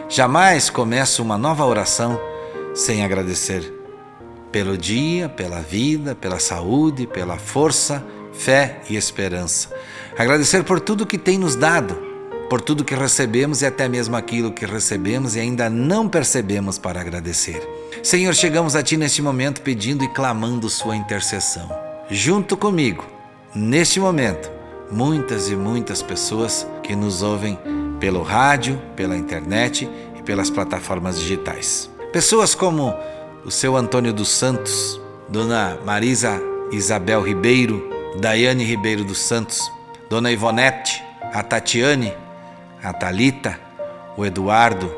Jamais 0.09 0.69
começo 0.69 1.23
uma 1.23 1.37
nova 1.37 1.65
oração 1.65 2.19
sem 2.73 3.05
agradecer 3.05 3.73
pelo 4.51 4.77
dia, 4.77 5.29
pela 5.29 5.61
vida, 5.61 6.15
pela 6.15 6.39
saúde, 6.39 7.07
pela 7.07 7.37
força, 7.37 8.03
fé 8.33 8.81
e 8.89 8.97
esperança. 8.97 9.69
Agradecer 10.17 10.63
por 10.63 10.79
tudo 10.81 11.05
que 11.05 11.17
tem 11.17 11.37
nos 11.37 11.55
dado, 11.55 12.06
por 12.49 12.61
tudo 12.61 12.83
que 12.83 12.95
recebemos 12.95 13.61
e 13.61 13.65
até 13.65 13.87
mesmo 13.89 14.15
aquilo 14.15 14.51
que 14.51 14.65
recebemos 14.65 15.35
e 15.35 15.39
ainda 15.39 15.69
não 15.69 16.07
percebemos 16.07 16.77
para 16.77 17.01
agradecer. 17.01 17.61
Senhor, 18.01 18.33
chegamos 18.33 18.75
a 18.75 18.83
Ti 18.83 18.97
neste 18.97 19.21
momento 19.21 19.61
pedindo 19.61 20.03
e 20.03 20.07
clamando 20.07 20.69
Sua 20.69 20.95
intercessão. 20.95 21.69
Junto 22.09 22.55
comigo, 22.55 23.05
neste 23.53 23.99
momento, 23.99 24.49
muitas 24.91 25.49
e 25.49 25.55
muitas 25.55 26.01
pessoas 26.01 26.65
que 26.83 26.95
nos 26.95 27.21
ouvem 27.21 27.59
pelo 27.99 28.21
rádio, 28.21 28.81
pela 28.95 29.17
internet 29.17 29.89
e 30.17 30.21
pelas 30.21 30.49
plataformas 30.49 31.19
digitais. 31.19 31.89
Pessoas 32.13 32.55
como 32.55 32.93
o 33.43 33.51
seu 33.51 33.75
Antônio 33.75 34.13
dos 34.13 34.29
Santos, 34.29 35.01
Dona 35.27 35.77
Marisa 35.85 36.41
Isabel 36.71 37.21
Ribeiro, 37.21 37.89
Daiane 38.19 38.63
Ribeiro 38.63 39.03
dos 39.03 39.19
Santos, 39.19 39.71
Dona 40.09 40.31
Ivonete, 40.31 41.01
a 41.33 41.43
Tatiane, 41.43 42.13
a 42.87 42.93
Talita, 42.93 43.59
o 44.15 44.25
Eduardo, 44.25 44.89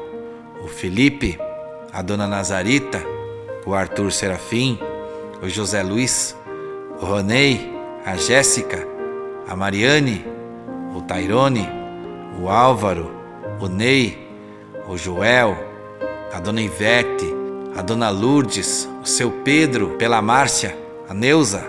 o 0.63 0.67
Felipe, 0.67 1.39
a 1.91 2.03
Dona 2.03 2.27
Nazarita, 2.27 3.03
o 3.65 3.73
Arthur 3.73 4.11
Serafim, 4.11 4.77
o 5.41 5.49
José 5.49 5.81
Luiz, 5.81 6.35
o 7.01 7.05
Ronei, 7.05 7.73
a 8.05 8.15
Jéssica, 8.15 8.87
a 9.47 9.55
Mariane, 9.55 10.23
o 10.95 11.01
Tairone, 11.01 11.67
o 12.39 12.47
Álvaro, 12.47 13.11
o 13.59 13.67
Ney, 13.67 14.29
o 14.87 14.95
Joel, 14.95 15.57
a 16.31 16.39
Dona 16.39 16.61
Ivete, 16.61 17.25
a 17.75 17.81
Dona 17.81 18.11
Lourdes, 18.11 18.87
o 19.01 19.05
seu 19.07 19.31
Pedro, 19.43 19.95
pela 19.97 20.21
Márcia, 20.21 20.77
a 21.09 21.13
Neuza, 21.15 21.65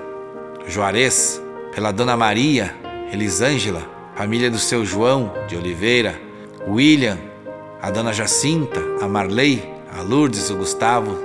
o 0.67 0.69
Juarez, 0.69 1.41
pela 1.75 1.91
Dona 1.93 2.15
Maria, 2.15 2.77
Elisângela, 3.11 4.00
família 4.21 4.51
do 4.51 4.59
seu 4.59 4.85
João 4.85 5.33
de 5.49 5.57
Oliveira, 5.57 6.21
William, 6.69 7.19
a 7.81 7.91
Dona 7.91 8.13
Jacinta, 8.13 8.79
a 9.01 9.09
Marley, 9.09 9.67
a 9.97 10.03
Lourdes, 10.03 10.51
o 10.51 10.57
Gustavo, 10.59 11.17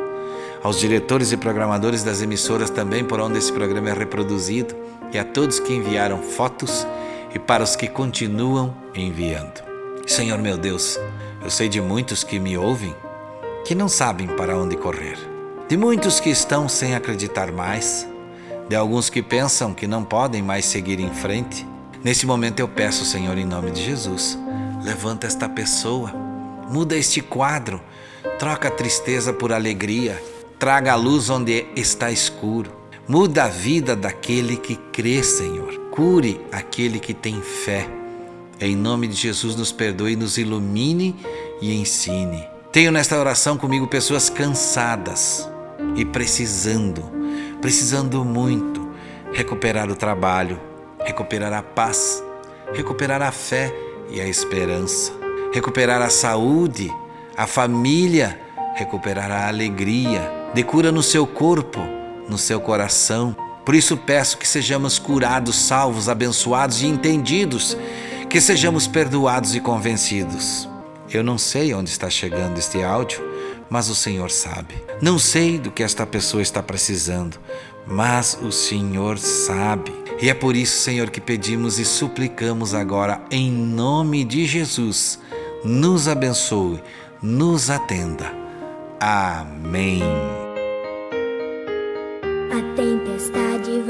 aos 0.64 0.80
diretores 0.80 1.34
e 1.34 1.36
programadores 1.36 2.04
das 2.04 2.22
emissoras 2.22 2.70
também 2.70 3.04
por 3.04 3.20
onde 3.20 3.38
esse 3.38 3.52
programa 3.52 3.90
é 3.90 3.94
reproduzido 3.94 4.74
e 5.12 5.18
a 5.18 5.26
todos 5.26 5.60
que 5.60 5.74
enviaram 5.74 6.22
fotos 6.22 6.88
e 7.34 7.38
para 7.38 7.66
os 7.66 7.76
que 7.76 7.90
continuam 7.90 8.74
enviando. 8.96 9.62
Senhor 10.08 10.40
meu 10.40 10.58
Deus, 10.58 10.98
eu 11.44 11.50
sei 11.50 11.68
de 11.68 11.82
muitos 11.82 12.24
que 12.24 12.40
me 12.40 12.58
ouvem 12.58 12.96
que 13.66 13.76
não 13.76 13.90
sabem 13.90 14.26
para 14.26 14.58
onde 14.58 14.78
correr, 14.78 15.18
de 15.68 15.76
muitos 15.76 16.22
que 16.22 16.30
estão 16.30 16.70
sem 16.70 16.96
acreditar 16.96 17.52
mais, 17.52 18.08
de 18.70 18.76
alguns 18.78 19.10
que 19.10 19.22
pensam 19.22 19.74
que 19.74 19.86
não 19.86 20.02
podem 20.02 20.42
mais 20.42 20.64
seguir 20.64 21.02
em 21.02 21.14
frente. 21.14 21.75
Nesse 22.06 22.28
momento 22.28 22.60
eu 22.60 22.68
peço, 22.68 23.04
Senhor, 23.04 23.36
em 23.36 23.46
nome 23.46 23.72
de 23.72 23.84
Jesus, 23.84 24.38
levanta 24.84 25.26
esta 25.26 25.50
pessoa, 25.50 26.14
muda 26.70 26.96
este 26.96 27.20
quadro, 27.20 27.82
troca 28.38 28.68
a 28.68 28.72
tristeza 28.72 29.34
por 29.34 29.52
alegria, 29.52 30.24
traga 30.60 30.94
a 30.94 30.96
luz 30.96 31.32
onde 31.32 31.66
está 31.76 32.12
escuro, 32.12 32.72
muda 33.08 33.46
a 33.46 33.48
vida 33.48 33.96
daquele 33.96 34.56
que 34.56 34.76
crê, 34.94 35.24
Senhor, 35.24 35.90
cure 35.90 36.40
aquele 36.52 37.00
que 37.00 37.12
tem 37.12 37.42
fé. 37.42 37.90
Em 38.62 38.76
nome 38.76 39.08
de 39.08 39.16
Jesus, 39.16 39.56
nos 39.56 39.72
perdoe, 39.72 40.16
nos 40.16 40.38
ilumine 40.38 41.16
e 41.60 41.74
ensine. 41.74 42.48
Tenho 42.72 42.92
nesta 42.92 43.18
oração 43.18 43.58
comigo 43.58 43.88
pessoas 43.88 44.30
cansadas 44.30 45.50
e 45.96 46.06
precisando, 46.06 47.02
precisando 47.60 48.24
muito 48.24 48.92
recuperar 49.34 49.90
o 49.90 49.96
trabalho, 49.96 50.75
recuperar 51.06 51.54
a 51.54 51.62
paz, 51.62 52.24
recuperar 52.74 53.22
a 53.22 53.32
fé 53.32 53.74
e 54.10 54.20
a 54.20 54.28
esperança, 54.28 55.14
recuperar 55.54 56.02
a 56.02 56.10
saúde, 56.10 56.92
a 57.38 57.48
família, 57.48 58.40
recuperar 58.76 59.32
a 59.32 59.48
alegria, 59.48 60.30
de 60.54 60.64
cura 60.64 60.92
no 60.92 61.04
seu 61.04 61.26
corpo, 61.26 61.80
no 62.28 62.38
seu 62.38 62.60
coração. 62.60 63.36
Por 63.64 63.76
isso 63.76 63.96
peço 63.96 64.38
que 64.38 64.48
sejamos 64.48 65.00
curados, 65.00 65.56
salvos, 65.56 66.10
abençoados 66.10 66.82
e 66.82 66.88
entendidos, 66.88 67.78
que 68.30 68.42
sejamos 68.42 68.88
perdoados 68.88 69.56
e 69.56 69.60
convencidos. 69.60 70.68
Eu 71.10 71.24
não 71.24 71.38
sei 71.38 71.74
onde 71.74 71.90
está 71.90 72.10
chegando 72.10 72.58
este 72.58 72.84
áudio, 72.84 73.24
mas 73.70 73.90
o 73.90 73.96
Senhor 73.96 74.32
sabe. 74.32 74.76
Não 75.02 75.18
sei 75.20 75.58
do 75.58 75.72
que 75.72 75.84
esta 75.84 76.06
pessoa 76.06 76.42
está 76.42 76.62
precisando, 76.62 77.38
mas 77.86 78.38
o 78.42 78.52
Senhor 78.52 79.18
sabe. 79.18 80.05
E 80.22 80.30
é 80.30 80.34
por 80.34 80.56
isso, 80.56 80.82
Senhor, 80.82 81.10
que 81.10 81.20
pedimos 81.20 81.78
e 81.78 81.86
suplicamos 81.86 82.74
agora, 82.74 83.22
em 83.30 83.52
nome 83.52 84.24
de 84.24 84.46
Jesus, 84.46 85.20
nos 85.64 86.08
abençoe, 86.08 86.82
nos 87.22 87.70
atenda. 87.70 88.32
Amém. 89.00 90.02
A 92.52 92.76
tempestade 92.76 93.84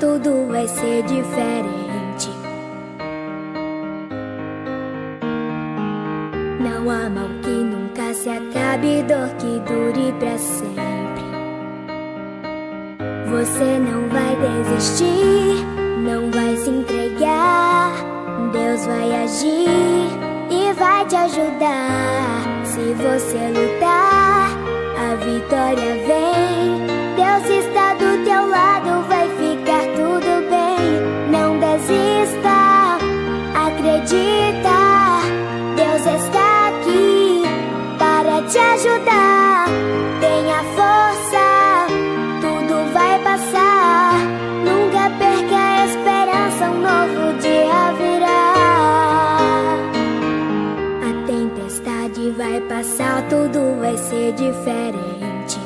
tudo 0.00 0.48
vai 0.48 0.66
ser 0.68 1.02
diferente. 1.02 2.30
Não 6.60 6.90
há 6.90 7.10
mal 7.10 7.28
que 7.42 7.50
nunca 7.50 8.14
se 8.14 8.28
acabe, 8.28 9.02
dor 9.02 9.28
que 9.36 9.60
dure 9.60 10.12
pra 10.18 10.38
sempre. 10.38 11.05
Você 13.30 13.78
não 13.78 14.08
vai 14.08 14.36
desistir, 14.36 15.64
não 15.98 16.30
vai 16.30 16.56
se 16.56 16.70
entregar. 16.70 17.92
Deus 18.52 18.86
vai 18.86 19.24
agir 19.24 20.08
e 20.50 20.72
vai 20.74 21.04
te 21.06 21.16
ajudar. 21.16 22.64
Se 22.64 22.94
você 22.94 23.38
lutar, 23.48 24.50
a 24.98 25.14
vitória 25.16 25.94
vem. 26.06 26.86
Deus 27.16 27.64
está 27.64 27.94
do 27.94 28.24
teu 28.24 28.46
lado, 28.48 29.02
vai 29.08 29.28
ficar 29.30 29.84
tudo 29.96 30.48
bem. 30.48 31.00
Não 31.30 31.58
desista, 31.58 32.98
acredita. 33.54 34.76
Deus 35.76 36.22
está 36.22 36.68
aqui 36.68 37.42
para 37.98 38.42
te 38.48 38.58
ajudar. 38.58 39.66
Tenha 40.20 40.62
força, 40.76 41.15
vai 53.86 53.96
ser 53.98 54.32
diferente. 54.32 55.60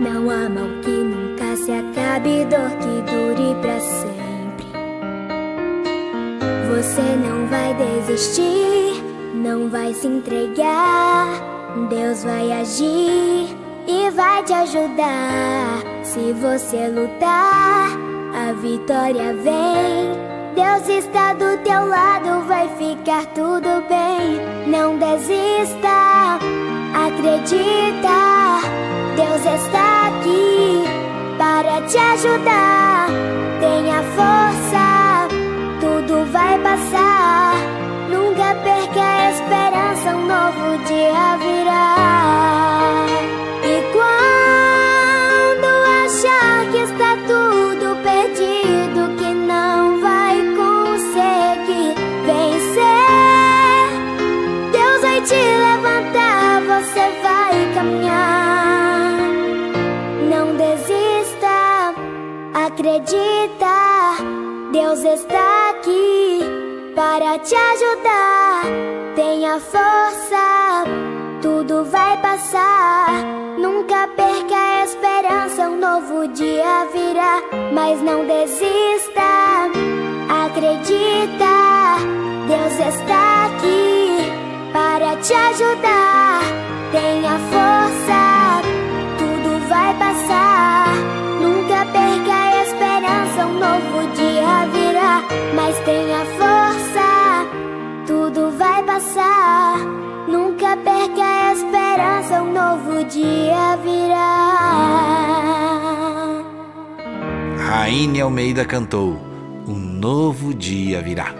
Não 0.00 0.28
há 0.28 0.48
mal 0.48 0.68
que 0.82 0.90
nunca 0.90 1.56
se 1.56 1.70
acabe, 1.70 2.44
dor 2.46 2.70
que 2.82 2.94
dure 3.12 3.54
pra 3.62 3.78
sempre. 3.78 4.66
Você 6.70 7.02
não 7.24 7.46
vai 7.46 7.72
desistir, 7.74 9.00
não 9.32 9.68
vai 9.68 9.94
se 9.94 10.08
entregar. 10.08 11.28
Deus 11.88 12.24
vai 12.24 12.50
agir 12.50 13.56
e 13.86 14.10
vai 14.10 14.42
te 14.42 14.54
ajudar. 14.54 15.84
Se 16.02 16.32
você 16.32 16.88
lutar, 16.88 17.90
a 18.34 18.52
vitória 18.54 19.32
vem. 19.34 20.34
Deus 20.54 20.88
está 20.88 21.32
do 21.32 21.56
teu 21.64 21.86
lado, 21.88 22.46
vai 22.46 22.53
ficar 23.04 23.26
tudo 23.34 23.84
bem. 23.86 24.40
Não 24.66 24.96
desista, 24.96 26.38
acredita. 27.06 28.14
Deus 29.14 29.44
está 29.60 30.08
aqui 30.08 30.84
para 31.36 31.82
te 31.86 31.98
ajudar. 31.98 33.08
Tenha 33.60 34.02
força, 34.16 35.28
tudo 35.80 36.24
vai 36.32 36.58
passar. 36.60 37.56
Nunca 38.08 38.54
perca 38.64 39.02
a 39.02 39.30
esperança, 39.30 40.16
um 40.16 40.26
novo 40.26 40.84
dia 40.86 41.36
virá. 41.36 42.53
Acredita. 62.84 64.18
Deus 64.70 65.02
está 65.04 65.70
aqui 65.70 66.40
para 66.94 67.38
te 67.38 67.54
ajudar. 67.54 68.64
Tenha 69.16 69.58
força, 69.58 70.84
tudo 71.40 71.84
vai 71.86 72.20
passar. 72.20 73.08
Nunca 73.58 74.06
perca 74.08 74.54
a 74.54 74.84
esperança, 74.84 75.62
um 75.70 75.78
novo 75.78 76.28
dia 76.28 76.86
virá. 76.92 77.40
Mas 77.72 78.02
não 78.02 78.26
desista, 78.26 79.22
acredita. 80.44 81.54
Deus 82.46 82.94
está 82.94 83.46
aqui 83.46 84.30
para 84.72 85.16
te 85.22 85.32
ajudar. 85.32 86.40
Tenha 86.92 87.13
Raine 107.84 108.18
Almeida 108.22 108.64
cantou 108.64 109.20
Um 109.68 109.74
Novo 109.74 110.54
Dia 110.54 111.02
Virá. 111.02 111.34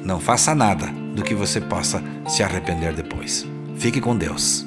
Não 0.05 0.21
faça 0.21 0.55
nada 0.55 0.89
do 1.15 1.23
que 1.23 1.35
você 1.35 1.63
possa 1.63 2.03
se 2.29 2.43
arrepender 2.43 2.93
depois. 2.93 3.47
Fique 3.79 4.03
com 4.03 4.15
Deus. 4.15 4.67